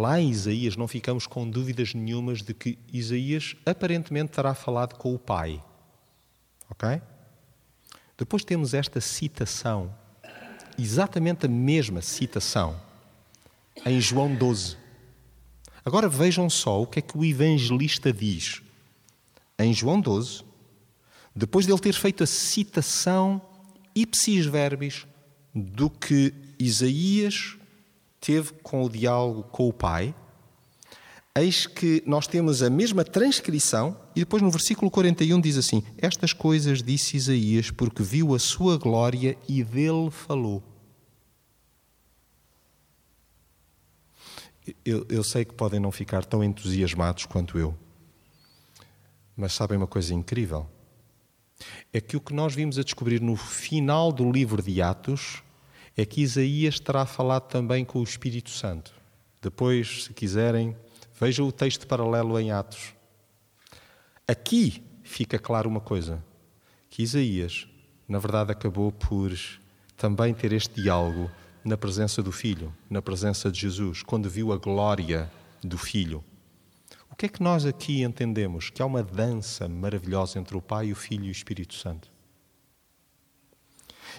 Lá 0.02 0.20
em 0.20 0.30
Isaías 0.30 0.76
não 0.76 0.88
ficamos 0.88 1.26
com 1.26 1.48
dúvidas 1.48 1.94
nenhumas 1.94 2.42
de 2.42 2.54
que 2.54 2.78
Isaías 2.92 3.54
aparentemente 3.64 4.32
terá 4.32 4.54
falado 4.54 4.94
com 4.94 5.14
o 5.14 5.18
Pai. 5.18 5.62
Ok? 6.70 7.00
Depois 8.16 8.44
temos 8.44 8.74
esta 8.74 9.00
citação, 9.00 9.94
exatamente 10.78 11.46
a 11.46 11.48
mesma 11.48 12.02
citação, 12.02 12.80
em 13.86 14.00
João 14.00 14.34
12. 14.34 14.76
Agora 15.84 16.08
vejam 16.08 16.50
só 16.50 16.82
o 16.82 16.86
que 16.86 16.98
é 16.98 17.02
que 17.02 17.16
o 17.16 17.24
evangelista 17.24 18.12
diz. 18.12 18.60
Em 19.58 19.72
João 19.72 20.00
12, 20.00 20.42
depois 21.34 21.66
de 21.66 21.72
ele 21.72 21.80
ter 21.80 21.94
feito 21.94 22.24
a 22.24 22.26
citação 22.26 23.40
ipsis 23.94 24.46
verbis 24.46 25.06
do 25.54 25.88
que 25.88 26.34
Isaías 26.58 27.57
teve 28.20 28.52
com 28.62 28.84
o 28.84 28.88
diálogo 28.88 29.44
com 29.44 29.68
o 29.68 29.72
Pai, 29.72 30.14
eis 31.34 31.66
que 31.66 32.02
nós 32.06 32.26
temos 32.26 32.62
a 32.62 32.70
mesma 32.70 33.04
transcrição 33.04 33.96
e 34.14 34.20
depois 34.20 34.42
no 34.42 34.50
versículo 34.50 34.90
41 34.90 35.40
diz 35.40 35.56
assim: 35.56 35.82
Estas 35.96 36.32
coisas 36.32 36.82
disse 36.82 37.16
Isaías 37.16 37.70
porque 37.70 38.02
viu 38.02 38.34
a 38.34 38.38
sua 38.38 38.76
glória 38.76 39.36
e 39.48 39.62
dele 39.62 40.10
falou. 40.10 40.62
Eu, 44.84 45.06
eu 45.08 45.24
sei 45.24 45.46
que 45.46 45.54
podem 45.54 45.80
não 45.80 45.90
ficar 45.90 46.24
tão 46.26 46.44
entusiasmados 46.44 47.24
quanto 47.24 47.58
eu, 47.58 47.74
mas 49.34 49.54
sabem 49.54 49.78
uma 49.78 49.86
coisa 49.86 50.12
incrível? 50.12 50.68
É 51.92 52.00
que 52.00 52.16
o 52.16 52.20
que 52.20 52.34
nós 52.34 52.54
vimos 52.54 52.78
a 52.78 52.82
descobrir 52.82 53.20
no 53.20 53.34
final 53.34 54.12
do 54.12 54.30
livro 54.30 54.62
de 54.62 54.82
Atos 54.82 55.42
é 56.00 56.06
que 56.06 56.20
Isaías 56.20 56.78
terá 56.78 57.04
falado 57.04 57.48
também 57.48 57.84
com 57.84 57.98
o 57.98 58.04
Espírito 58.04 58.50
Santo. 58.50 58.94
Depois, 59.42 60.04
se 60.04 60.14
quiserem, 60.14 60.76
vejam 61.20 61.48
o 61.48 61.50
texto 61.50 61.88
paralelo 61.88 62.38
em 62.38 62.52
Atos. 62.52 62.94
Aqui 64.24 64.80
fica 65.02 65.40
claro 65.40 65.68
uma 65.68 65.80
coisa: 65.80 66.24
que 66.88 67.02
Isaías, 67.02 67.66
na 68.06 68.20
verdade, 68.20 68.52
acabou 68.52 68.92
por 68.92 69.36
também 69.96 70.32
ter 70.32 70.52
este 70.52 70.80
diálogo 70.80 71.28
na 71.64 71.76
presença 71.76 72.22
do 72.22 72.30
Filho, 72.30 72.72
na 72.88 73.02
presença 73.02 73.50
de 73.50 73.58
Jesus, 73.58 74.04
quando 74.04 74.30
viu 74.30 74.52
a 74.52 74.56
glória 74.56 75.28
do 75.64 75.76
Filho. 75.76 76.22
O 77.10 77.16
que 77.16 77.26
é 77.26 77.28
que 77.28 77.42
nós 77.42 77.66
aqui 77.66 78.04
entendemos? 78.04 78.70
Que 78.70 78.80
há 78.82 78.86
uma 78.86 79.02
dança 79.02 79.68
maravilhosa 79.68 80.38
entre 80.38 80.56
o 80.56 80.62
Pai, 80.62 80.92
o 80.92 80.96
Filho 80.96 81.24
e 81.24 81.28
o 81.28 81.32
Espírito 81.32 81.74
Santo. 81.74 82.08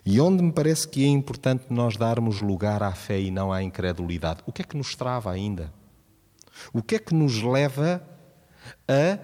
E 0.06 0.20
onde 0.20 0.44
me 0.44 0.52
parece 0.52 0.88
que 0.88 1.04
é 1.04 1.08
importante 1.08 1.66
nós 1.70 1.98
darmos 1.98 2.42
lugar 2.42 2.84
à 2.84 2.92
fé 2.92 3.20
e 3.20 3.32
não 3.32 3.52
à 3.52 3.64
incredulidade. 3.64 4.42
O 4.46 4.52
que 4.52 4.62
é 4.62 4.66
que 4.66 4.78
nos 4.78 4.96
trava 4.96 5.32
ainda? 5.32 5.74
O 6.74 6.82
que 6.82 6.96
é 6.96 7.00
que 7.00 7.14
nos 7.14 7.42
leva 7.42 8.02
a, 8.88 9.20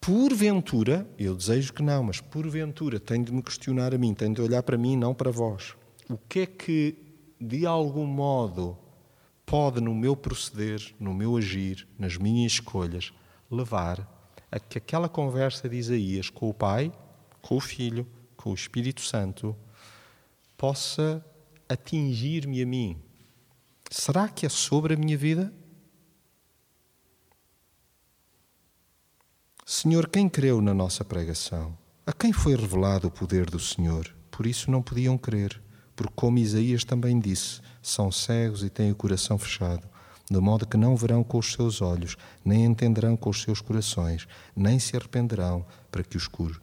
porventura, 0.00 1.04
eu 1.18 1.34
desejo 1.34 1.72
que 1.72 1.82
não, 1.82 2.04
mas 2.04 2.20
porventura, 2.20 3.00
tenho 3.00 3.24
de 3.24 3.32
me 3.32 3.42
questionar 3.42 3.92
a 3.92 3.98
mim, 3.98 4.14
tenho 4.14 4.34
de 4.34 4.40
olhar 4.40 4.62
para 4.62 4.78
mim 4.78 4.92
e 4.92 4.96
não 4.96 5.12
para 5.12 5.32
vós. 5.32 5.74
O 6.08 6.16
que 6.16 6.40
é 6.40 6.46
que 6.46 7.06
de 7.40 7.66
algum 7.66 8.06
modo, 8.06 8.78
pode, 9.44 9.80
no 9.80 9.94
meu 9.94 10.16
proceder, 10.16 10.94
no 10.98 11.12
meu 11.12 11.36
agir, 11.36 11.86
nas 11.98 12.16
minhas 12.16 12.52
escolhas, 12.52 13.12
levar 13.50 14.08
a 14.50 14.58
que 14.58 14.78
aquela 14.78 15.08
conversa 15.08 15.68
de 15.68 15.76
Isaías 15.76 16.30
com 16.30 16.48
o 16.48 16.54
Pai, 16.54 16.92
com 17.42 17.56
o 17.56 17.60
Filho, 17.60 18.06
com 18.36 18.50
o 18.50 18.54
Espírito 18.54 19.00
Santo, 19.00 19.56
possa 20.56 21.24
atingir-me 21.68 22.62
a 22.62 22.66
mim. 22.66 23.02
Será 23.90 24.28
que 24.28 24.46
é 24.46 24.48
sobre 24.48 24.94
a 24.94 24.96
minha 24.96 25.16
vida? 25.16 25.52
Senhor, 29.64 30.08
quem 30.08 30.28
creu 30.28 30.60
na 30.62 30.72
nossa 30.72 31.04
pregação? 31.04 31.76
A 32.06 32.12
quem 32.12 32.32
foi 32.32 32.54
revelado 32.54 33.08
o 33.08 33.10
poder 33.10 33.50
do 33.50 33.58
Senhor? 33.58 34.14
Por 34.30 34.46
isso 34.46 34.70
não 34.70 34.80
podiam 34.80 35.18
crer, 35.18 35.60
porque, 35.94 36.12
como 36.14 36.38
Isaías 36.38 36.84
também 36.84 37.18
disse, 37.18 37.60
são 37.82 38.12
cegos 38.12 38.62
e 38.62 38.70
têm 38.70 38.92
o 38.92 38.94
coração 38.94 39.38
fechado, 39.38 39.88
de 40.30 40.38
modo 40.38 40.66
que 40.66 40.76
não 40.76 40.96
verão 40.96 41.24
com 41.24 41.38
os 41.38 41.52
seus 41.52 41.80
olhos, 41.80 42.16
nem 42.44 42.64
entenderão 42.64 43.16
com 43.16 43.30
os 43.30 43.42
seus 43.42 43.60
corações, 43.60 44.28
nem 44.54 44.78
se 44.78 44.96
arrependerão 44.96 45.66
para 45.90 46.04
que 46.04 46.16
os 46.16 46.28
cure. 46.28 46.60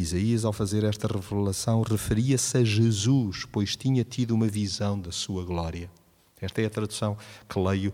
Isaías, 0.00 0.44
ao 0.44 0.52
fazer 0.52 0.84
esta 0.84 1.08
revelação, 1.08 1.82
referia-se 1.82 2.58
a 2.58 2.64
Jesus, 2.64 3.44
pois 3.50 3.76
tinha 3.76 4.04
tido 4.04 4.32
uma 4.32 4.46
visão 4.46 4.98
da 5.00 5.10
sua 5.10 5.44
glória. 5.44 5.90
Esta 6.40 6.62
é 6.62 6.66
a 6.66 6.70
tradução 6.70 7.16
que 7.48 7.58
leio 7.58 7.92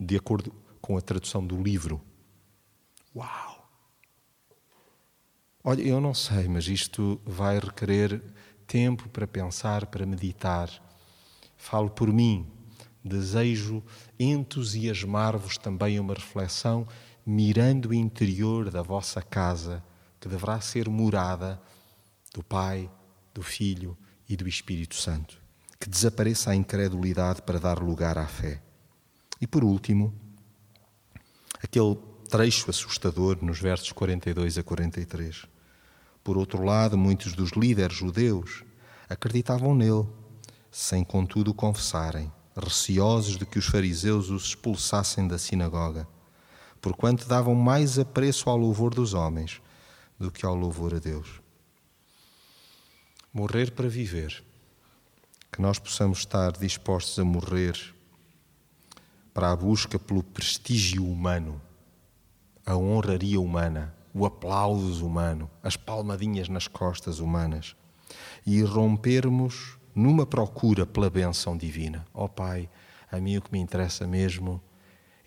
de 0.00 0.16
acordo 0.16 0.52
com 0.80 0.96
a 0.96 1.00
tradução 1.00 1.46
do 1.46 1.62
livro. 1.62 2.00
Uau! 3.14 3.68
Olha, 5.62 5.82
eu 5.82 6.00
não 6.00 6.14
sei, 6.14 6.48
mas 6.48 6.68
isto 6.68 7.20
vai 7.24 7.58
requerer 7.58 8.22
tempo 8.66 9.08
para 9.08 9.26
pensar, 9.26 9.86
para 9.86 10.06
meditar. 10.06 10.70
Falo 11.56 11.90
por 11.90 12.12
mim. 12.12 12.46
Desejo 13.04 13.82
entusiasmar-vos 14.18 15.58
também 15.58 16.00
uma 16.00 16.14
reflexão 16.14 16.86
mirando 17.26 17.90
o 17.90 17.94
interior 17.94 18.70
da 18.70 18.82
vossa 18.82 19.20
casa, 19.20 19.82
que 20.24 20.28
deverá 20.28 20.58
ser 20.58 20.88
morada 20.88 21.60
do 22.32 22.42
Pai, 22.42 22.90
do 23.34 23.42
Filho 23.42 23.94
e 24.26 24.34
do 24.34 24.48
Espírito 24.48 24.94
Santo. 24.94 25.38
Que 25.78 25.86
desapareça 25.86 26.50
a 26.50 26.54
incredulidade 26.54 27.42
para 27.42 27.60
dar 27.60 27.78
lugar 27.78 28.16
à 28.16 28.26
fé. 28.26 28.62
E 29.38 29.46
por 29.46 29.62
último, 29.62 30.14
aquele 31.62 31.98
trecho 32.30 32.70
assustador 32.70 33.36
nos 33.42 33.60
versos 33.60 33.92
42 33.92 34.56
a 34.56 34.62
43. 34.62 35.44
Por 36.22 36.38
outro 36.38 36.64
lado, 36.64 36.96
muitos 36.96 37.34
dos 37.34 37.50
líderes 37.50 37.94
judeus 37.94 38.64
acreditavam 39.10 39.74
nele, 39.74 40.06
sem 40.70 41.04
contudo 41.04 41.52
confessarem, 41.52 42.32
receosos 42.56 43.36
de 43.36 43.44
que 43.44 43.58
os 43.58 43.66
fariseus 43.66 44.30
os 44.30 44.46
expulsassem 44.46 45.28
da 45.28 45.36
sinagoga, 45.36 46.08
porquanto 46.80 47.28
davam 47.28 47.54
mais 47.54 47.98
apreço 47.98 48.48
ao 48.48 48.56
louvor 48.56 48.94
dos 48.94 49.12
homens 49.12 49.60
do 50.18 50.30
que 50.30 50.44
ao 50.44 50.54
louvor 50.54 50.94
a 50.94 50.98
Deus. 50.98 51.40
Morrer 53.32 53.72
para 53.72 53.88
viver. 53.88 54.44
Que 55.52 55.60
nós 55.60 55.78
possamos 55.78 56.18
estar 56.18 56.52
dispostos 56.52 57.18
a 57.18 57.24
morrer 57.24 57.94
para 59.32 59.50
a 59.50 59.56
busca 59.56 59.98
pelo 59.98 60.22
prestígio 60.22 61.04
humano, 61.04 61.60
a 62.64 62.76
honraria 62.76 63.40
humana, 63.40 63.94
o 64.14 64.24
aplauso 64.24 65.04
humano, 65.04 65.50
as 65.62 65.76
palmadinhas 65.76 66.48
nas 66.48 66.68
costas 66.68 67.18
humanas 67.18 67.74
e 68.46 68.62
rompermos 68.62 69.76
numa 69.94 70.24
procura 70.24 70.86
pela 70.86 71.10
benção 71.10 71.56
divina. 71.56 72.06
Ó 72.14 72.24
oh, 72.24 72.28
Pai, 72.28 72.68
a 73.10 73.18
mim 73.18 73.36
o 73.36 73.42
que 73.42 73.52
me 73.52 73.58
interessa 73.58 74.06
mesmo 74.06 74.60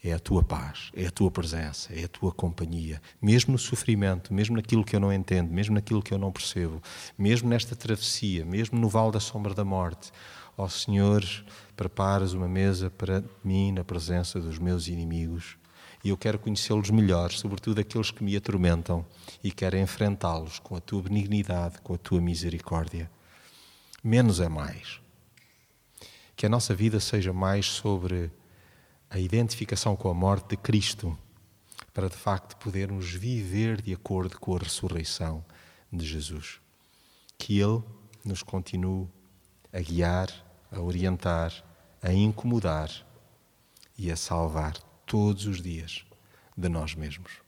é 0.04 0.14
a 0.14 0.20
tua 0.20 0.44
paz, 0.44 0.92
é 0.96 1.08
a 1.08 1.12
tua 1.12 1.32
presença, 1.32 1.94
é 1.94 2.04
a 2.04 2.08
tua 2.08 2.32
companhia, 2.32 3.02
mesmo 3.22 3.52
no 3.52 3.58
sofrimento, 3.58 4.34
mesmo 4.34 4.56
naquilo 4.56 4.84
que 4.84 4.96
eu 4.96 5.00
não 5.00 5.12
entendo, 5.12 5.52
mesmo 5.52 5.76
naquilo 5.76 6.02
que 6.02 6.14
eu 6.14 6.18
não 6.18 6.32
percebo, 6.32 6.82
mesmo 7.18 7.50
nesta 7.50 7.76
travessia, 7.76 8.46
mesmo 8.46 8.80
no 8.80 8.90
vale 8.90 9.12
da 9.12 9.20
sombra 9.20 9.54
da 9.54 9.66
morte. 9.66 10.12
Ó 10.58 10.64
oh, 10.64 10.70
Senhor, 10.70 11.24
preparas 11.76 12.34
uma 12.34 12.48
mesa 12.48 12.90
para 12.90 13.24
mim 13.44 13.72
na 13.72 13.84
presença 13.84 14.40
dos 14.40 14.58
meus 14.58 14.88
inimigos. 14.88 15.58
E 16.04 16.10
eu 16.10 16.18
quero 16.18 16.40
conhecê-los 16.40 16.90
melhor, 16.90 17.32
sobretudo 17.32 17.82
aqueles 17.82 18.12
que 18.12 18.24
me 18.24 18.36
atormentam, 18.36 19.06
e 19.44 19.52
quero 19.52 19.78
enfrentá-los 19.78 20.60
com 20.60 20.76
a 20.76 20.80
tua 20.80 21.04
benignidade, 21.04 21.80
com 21.82 21.94
a 21.94 21.98
tua 21.98 22.22
misericórdia. 22.22 23.10
Menos 24.04 24.40
é 24.40 24.48
mais. 24.48 25.00
Que 26.36 26.46
a 26.46 26.50
nossa 26.50 26.74
vida 26.74 27.00
seja 27.00 27.34
mais 27.34 27.66
sobre 27.66 28.32
a 29.10 29.20
identificação 29.20 29.96
com 29.96 30.10
a 30.10 30.14
morte 30.14 30.50
de 30.50 30.58
Cristo, 30.58 31.18
para 31.94 32.10
de 32.10 32.16
facto 32.16 32.58
podermos 32.58 33.12
viver 33.12 33.82
de 33.82 33.94
acordo 33.94 34.40
com 34.40 34.56
a 34.56 34.60
ressurreição 34.60 35.44
de 35.92 36.06
Jesus. 36.06 36.60
Que 37.38 37.60
Ele 37.60 37.82
nos 38.24 38.44
continue 38.44 39.08
a 39.72 39.80
guiar, 39.80 40.30
a 40.72 40.80
orientar, 40.82 41.54
a 42.02 42.12
incomodar 42.12 42.92
e 43.98 44.12
a 44.12 44.16
salvar 44.16 44.78
todos 45.06 45.46
os 45.46 45.62
dias 45.62 46.06
de 46.56 46.70
nós 46.70 46.94
mesmos. 46.94 47.47